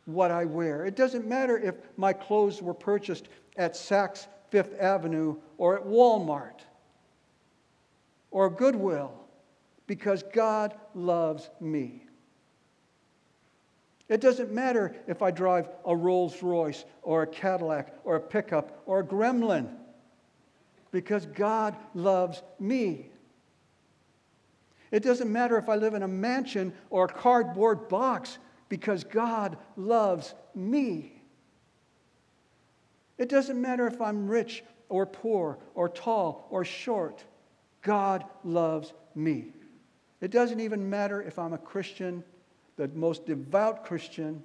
what 0.04 0.30
I 0.30 0.44
wear. 0.44 0.86
It 0.86 0.96
doesn't 0.96 1.26
matter 1.26 1.58
if 1.58 1.74
my 1.96 2.12
clothes 2.12 2.62
were 2.62 2.74
purchased 2.74 3.28
at 3.56 3.74
Saks 3.74 4.26
Fifth 4.50 4.74
Avenue 4.80 5.36
or 5.58 5.76
at 5.76 5.84
Walmart 5.84 6.60
or 8.30 8.48
Goodwill 8.48 9.12
because 9.86 10.22
God 10.32 10.74
loves 10.94 11.50
me. 11.60 12.04
It 14.08 14.22
doesn't 14.22 14.50
matter 14.50 14.94
if 15.06 15.20
I 15.20 15.30
drive 15.30 15.68
a 15.84 15.94
Rolls 15.94 16.42
Royce 16.42 16.84
or 17.02 17.22
a 17.22 17.26
Cadillac 17.26 17.94
or 18.04 18.16
a 18.16 18.20
pickup 18.20 18.82
or 18.86 19.00
a 19.00 19.04
Gremlin 19.04 19.68
because 20.90 21.26
God 21.26 21.76
loves 21.94 22.42
me. 22.58 23.10
It 24.90 25.02
doesn't 25.02 25.30
matter 25.30 25.58
if 25.58 25.68
I 25.68 25.76
live 25.76 25.94
in 25.94 26.02
a 26.02 26.08
mansion 26.08 26.72
or 26.90 27.04
a 27.04 27.08
cardboard 27.08 27.88
box 27.88 28.38
because 28.68 29.04
God 29.04 29.56
loves 29.76 30.34
me. 30.54 31.22
It 33.18 33.28
doesn't 33.28 33.60
matter 33.60 33.86
if 33.86 34.00
I'm 34.00 34.28
rich 34.28 34.62
or 34.88 35.04
poor 35.04 35.58
or 35.74 35.88
tall 35.88 36.46
or 36.50 36.64
short. 36.64 37.24
God 37.82 38.24
loves 38.44 38.92
me. 39.14 39.52
It 40.20 40.30
doesn't 40.30 40.60
even 40.60 40.88
matter 40.88 41.22
if 41.22 41.38
I'm 41.38 41.52
a 41.52 41.58
Christian, 41.58 42.24
the 42.76 42.88
most 42.88 43.26
devout 43.26 43.84
Christian, 43.84 44.42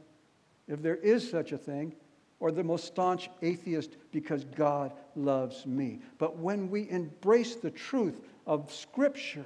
if 0.68 0.82
there 0.82 0.98
is 0.98 1.30
such 1.30 1.52
a 1.52 1.58
thing, 1.58 1.94
or 2.40 2.52
the 2.52 2.64
most 2.64 2.86
staunch 2.86 3.30
atheist, 3.42 3.96
because 4.12 4.44
God 4.44 4.92
loves 5.16 5.66
me. 5.66 6.00
But 6.18 6.38
when 6.38 6.70
we 6.70 6.90
embrace 6.90 7.56
the 7.56 7.72
truth 7.72 8.22
of 8.46 8.72
Scripture 8.72 9.46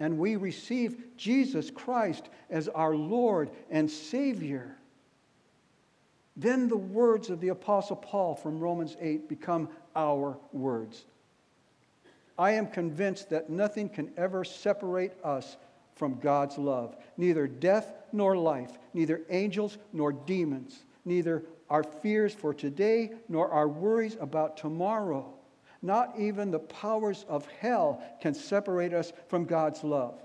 and 0.00 0.18
we 0.18 0.36
receive 0.36 1.02
Jesus 1.16 1.70
Christ 1.70 2.28
as 2.50 2.68
our 2.68 2.94
Lord 2.94 3.50
and 3.70 3.90
Savior, 3.90 4.76
then 6.36 6.68
the 6.68 6.76
words 6.76 7.30
of 7.30 7.40
the 7.40 7.48
Apostle 7.48 7.96
Paul 7.96 8.34
from 8.34 8.58
Romans 8.58 8.96
8 9.00 9.28
become 9.28 9.68
our 9.94 10.36
words. 10.52 11.04
I 12.36 12.52
am 12.52 12.66
convinced 12.66 13.30
that 13.30 13.50
nothing 13.50 13.88
can 13.88 14.10
ever 14.16 14.42
separate 14.42 15.12
us 15.22 15.56
from 15.94 16.18
God's 16.18 16.58
love. 16.58 16.96
Neither 17.16 17.46
death 17.46 17.92
nor 18.12 18.36
life, 18.36 18.78
neither 18.92 19.20
angels 19.30 19.78
nor 19.92 20.12
demons, 20.12 20.84
neither 21.04 21.44
our 21.70 21.84
fears 21.84 22.34
for 22.34 22.52
today 22.52 23.12
nor 23.28 23.48
our 23.50 23.68
worries 23.68 24.16
about 24.20 24.56
tomorrow. 24.56 25.32
Not 25.84 26.14
even 26.18 26.50
the 26.50 26.60
powers 26.60 27.26
of 27.28 27.46
hell 27.60 28.02
can 28.22 28.32
separate 28.32 28.94
us 28.94 29.12
from 29.28 29.44
God's 29.44 29.84
love. 29.84 30.18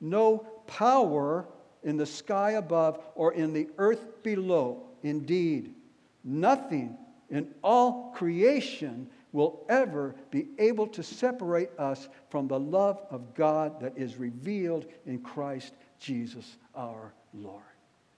No 0.00 0.46
power 0.68 1.44
in 1.82 1.96
the 1.96 2.06
sky 2.06 2.52
above 2.52 3.00
or 3.16 3.32
in 3.32 3.52
the 3.52 3.68
earth 3.78 4.22
below. 4.22 4.84
Indeed, 5.02 5.74
nothing 6.22 6.96
in 7.30 7.52
all 7.64 8.12
creation 8.14 9.10
will 9.32 9.66
ever 9.68 10.14
be 10.30 10.46
able 10.60 10.86
to 10.86 11.02
separate 11.02 11.70
us 11.80 12.08
from 12.30 12.46
the 12.46 12.60
love 12.60 13.02
of 13.10 13.34
God 13.34 13.80
that 13.80 13.98
is 13.98 14.16
revealed 14.16 14.86
in 15.04 15.18
Christ 15.18 15.74
Jesus 15.98 16.58
our 16.76 17.12
Lord. 17.34 17.64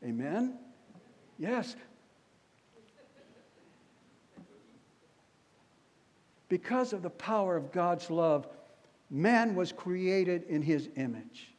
Amen? 0.05 0.59
Yes. 1.39 1.77
Because 6.49 6.93
of 6.93 7.03
the 7.03 7.11
power 7.11 7.57
of 7.57 7.73
God's 7.73 8.11
love, 8.11 8.47
man 9.11 9.55
was 9.55 9.73
created 9.73 10.45
in 10.49 10.63
his 10.63 10.89
image. 10.97 11.53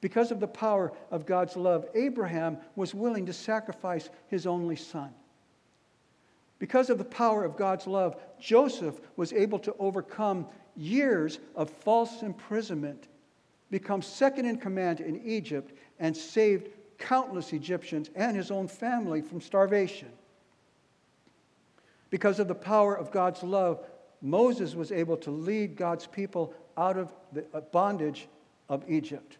Because 0.00 0.30
of 0.30 0.40
the 0.40 0.46
power 0.46 0.92
of 1.10 1.26
God's 1.26 1.56
love, 1.56 1.86
Abraham 1.94 2.58
was 2.74 2.94
willing 2.94 3.26
to 3.26 3.32
sacrifice 3.32 4.08
his 4.28 4.46
only 4.46 4.76
son. 4.76 5.10
Because 6.58 6.90
of 6.90 6.98
the 6.98 7.04
power 7.04 7.44
of 7.44 7.56
God's 7.56 7.86
love, 7.86 8.16
Joseph 8.40 9.00
was 9.16 9.32
able 9.32 9.58
to 9.60 9.74
overcome 9.78 10.46
years 10.76 11.38
of 11.54 11.70
false 11.70 12.22
imprisonment, 12.22 13.08
become 13.70 14.02
second 14.02 14.46
in 14.46 14.56
command 14.58 15.00
in 15.00 15.20
Egypt, 15.24 15.72
and 15.98 16.16
saved 16.16 16.68
countless 16.98 17.52
Egyptians 17.52 18.10
and 18.14 18.36
his 18.36 18.50
own 18.50 18.68
family 18.68 19.20
from 19.20 19.40
starvation. 19.40 20.08
Because 22.10 22.38
of 22.38 22.48
the 22.48 22.54
power 22.54 22.96
of 22.96 23.10
God's 23.10 23.42
love, 23.42 23.84
Moses 24.22 24.74
was 24.74 24.92
able 24.92 25.16
to 25.18 25.30
lead 25.30 25.76
God's 25.76 26.06
people 26.06 26.54
out 26.76 26.96
of 26.96 27.12
the 27.32 27.44
uh, 27.52 27.60
bondage 27.60 28.28
of 28.68 28.84
Egypt. 28.88 29.38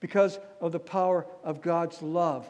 Because 0.00 0.38
of 0.60 0.72
the 0.72 0.80
power 0.80 1.26
of 1.44 1.62
God's 1.62 2.02
love, 2.02 2.48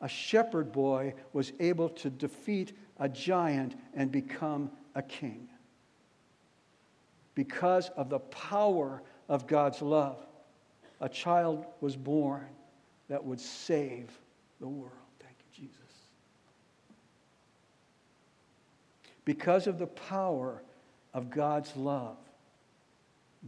a 0.00 0.08
shepherd 0.08 0.72
boy 0.72 1.14
was 1.32 1.52
able 1.60 1.88
to 1.88 2.10
defeat 2.10 2.76
a 2.98 3.08
giant 3.08 3.74
and 3.94 4.10
become 4.10 4.70
a 4.94 5.02
king. 5.02 5.48
Because 7.34 7.88
of 7.90 8.10
the 8.10 8.18
power 8.18 9.02
of 9.28 9.46
God's 9.46 9.80
love, 9.80 10.24
a 11.00 11.08
child 11.08 11.64
was 11.80 11.96
born 11.96 12.46
that 13.08 13.24
would 13.24 13.40
save 13.40 14.10
the 14.60 14.68
world. 14.68 14.92
Thank 15.20 15.36
you, 15.38 15.66
Jesus. 15.66 15.78
Because 19.24 19.66
of 19.66 19.78
the 19.78 19.86
power 19.86 20.62
of 21.14 21.30
God's 21.30 21.76
love, 21.76 22.16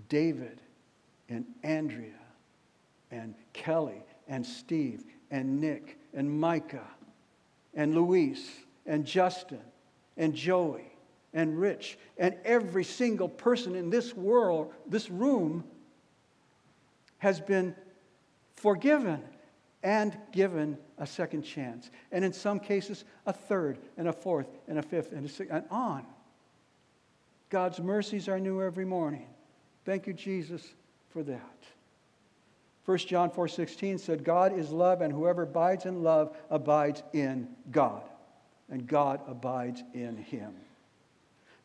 David 0.09 0.61
and 1.29 1.45
Andrea 1.63 2.11
and 3.11 3.35
Kelly 3.53 4.03
and 4.29 4.45
Steve 4.45 5.05
and 5.31 5.61
Nick 5.61 5.99
and 6.13 6.31
Micah 6.31 6.89
and 7.75 7.95
Luis 7.95 8.51
and 8.87 9.05
Justin 9.05 9.61
and 10.17 10.35
Joey 10.35 10.93
and 11.33 11.59
Rich 11.59 11.99
and 12.19 12.37
every 12.45 12.85
single 12.85 13.29
person 13.29 13.75
in 13.75 13.91
this 13.91 14.15
world, 14.15 14.73
this 14.87 15.11
room, 15.11 15.65
has 17.19 17.41
been 17.41 17.75
forgiven 18.57 19.23
and 19.85 20.17
given 20.33 20.77
a 20.99 21.07
second 21.07 21.43
chance. 21.43 21.91
And 22.11 22.25
in 22.25 22.33
some 22.33 22.59
cases, 22.59 23.05
a 23.27 23.33
third 23.33 23.79
and 23.97 24.09
a 24.09 24.13
fourth 24.13 24.49
and 24.67 24.79
a 24.79 24.83
fifth 24.83 25.13
and 25.13 25.25
a 25.25 25.29
sixth 25.29 25.55
and 25.55 25.65
on. 25.71 26.05
God's 27.51 27.79
mercies 27.79 28.29
are 28.29 28.41
new 28.41 28.61
every 28.61 28.85
morning. 28.85 29.27
Thank 29.85 30.09
you, 30.09 30.13
Jesus, 30.13 30.75
for 31.11 31.23
that. 31.23 31.41
1 32.87 32.99
John 32.99 33.31
4:16 33.31 34.01
said, 34.01 34.25
God 34.25 34.59
is 34.59 34.71
love, 34.71 35.03
and 35.03 35.13
whoever 35.13 35.43
abides 35.43 35.87
in 35.87 36.03
love 36.03 36.37
abides 36.51 37.05
in 37.13 37.47
God 37.71 38.03
and 38.71 38.87
God 38.87 39.21
abides 39.27 39.83
in 39.93 40.17
him. 40.17 40.55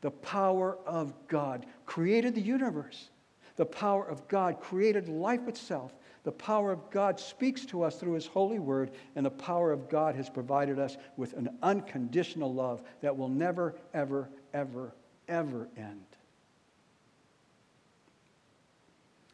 The 0.02 0.12
power 0.12 0.78
of 0.86 1.14
God 1.28 1.66
created 1.86 2.36
the 2.36 2.42
universe. 2.42 3.10
The 3.56 3.66
power 3.66 4.06
of 4.06 4.28
God 4.28 4.62
created 4.62 5.10
life 5.10 5.48
itself. 5.48 5.94
The 6.30 6.34
power 6.34 6.72
of 6.72 6.92
God 6.92 7.20
speaks 7.20 7.66
to 7.66 7.82
us 7.82 7.96
through 7.96 8.14
his 8.14 8.28
holy 8.28 8.60
word, 8.60 8.92
and 9.16 9.26
the 9.26 9.32
power 9.32 9.72
of 9.72 9.90
God 9.90 10.14
has 10.14 10.30
provided 10.30 10.78
us 10.78 10.96
with 11.18 11.34
an 11.34 11.50
unconditional 11.64 12.54
love 12.54 12.84
that 13.02 13.18
will 13.18 13.30
never, 13.30 13.74
ever, 13.96 14.30
ever, 14.54 14.94
ever 15.28 15.68
end. 15.76 16.06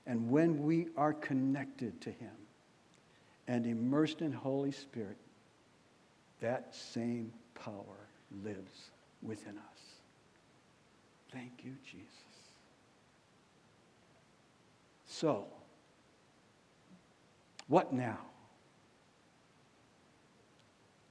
And 0.07 0.29
when 0.31 0.63
we 0.63 0.87
are 0.95 1.11
connected 1.11 1.99
to 1.99 2.11
him 2.11 2.31
and 3.45 3.65
immersed 3.65 4.21
in 4.21 4.31
Holy 4.31 4.71
Spirit, 4.71 5.17
that 6.39 6.73
same 6.73 7.33
power 7.55 8.07
lives 8.41 8.91
within 9.21 9.57
us. 9.57 9.81
Thank 11.33 11.65
you, 11.65 11.73
Jesus. 11.83 12.07
So, 15.05 15.47
what 17.67 17.93
now? 17.93 18.19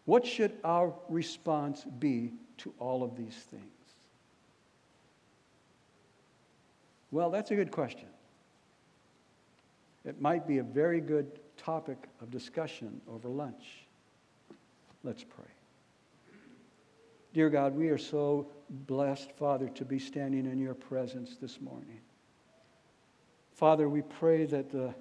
What 0.05 0.27
should 0.27 0.53
our 0.63 0.93
response 1.09 1.85
be 1.99 2.33
to 2.59 2.75
all 2.79 3.03
of 3.03 3.17
these 3.17 3.35
things? 3.35 3.65
Well, 7.11 7.31
that's 7.31 7.51
a 7.51 7.55
good 7.55 7.71
question. 7.71 8.09
It 10.05 10.21
might 10.21 10.47
be 10.47 10.59
a 10.59 10.63
very 10.63 11.01
good 11.01 11.41
topic 11.57 12.09
of 12.21 12.31
discussion 12.31 13.01
over 13.09 13.29
lunch. 13.29 13.87
Let's 15.03 15.25
pray. 15.25 15.45
Dear 17.33 17.51
God, 17.51 17.75
we 17.75 17.89
are 17.89 17.99
so 17.99 18.49
blessed, 18.69 19.33
Father, 19.33 19.69
to 19.71 19.85
be 19.85 19.99
standing 19.99 20.47
in 20.47 20.59
your 20.59 20.75
presence 20.75 21.37
this 21.41 21.61
morning. 21.61 22.01
Father, 23.55 23.89
we 23.89 24.03
pray 24.03 24.45
that 24.47 24.71
the, 24.71 24.95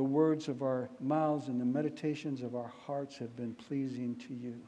the 0.00 0.04
words 0.04 0.48
of 0.48 0.62
our 0.62 0.88
mouths 0.98 1.48
and 1.48 1.60
the 1.60 1.64
meditations 1.66 2.40
of 2.40 2.56
our 2.56 2.72
hearts 2.86 3.18
have 3.18 3.36
been 3.36 3.52
pleasing 3.52 4.16
to 4.16 4.32
you. 4.32 4.58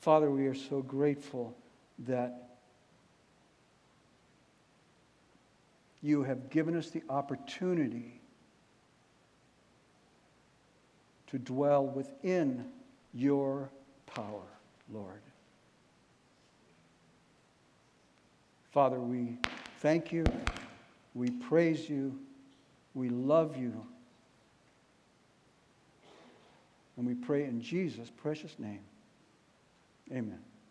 Father, 0.00 0.30
we 0.30 0.46
are 0.46 0.54
so 0.54 0.80
grateful 0.80 1.54
that 2.06 2.48
you 6.00 6.22
have 6.22 6.48
given 6.48 6.74
us 6.74 6.88
the 6.88 7.02
opportunity 7.10 8.18
to 11.26 11.38
dwell 11.38 11.84
within 11.84 12.64
your 13.12 13.68
power. 14.06 14.48
Lord. 14.90 15.20
Father, 18.72 18.98
we 18.98 19.36
thank 19.80 20.12
you, 20.12 20.24
we 21.14 21.28
praise 21.28 21.90
you, 21.90 22.18
we 22.94 23.08
love 23.08 23.56
you, 23.56 23.86
and 26.96 27.06
we 27.06 27.14
pray 27.14 27.44
in 27.44 27.60
Jesus' 27.60 28.10
precious 28.10 28.58
name. 28.58 28.80
Amen. 30.10 30.40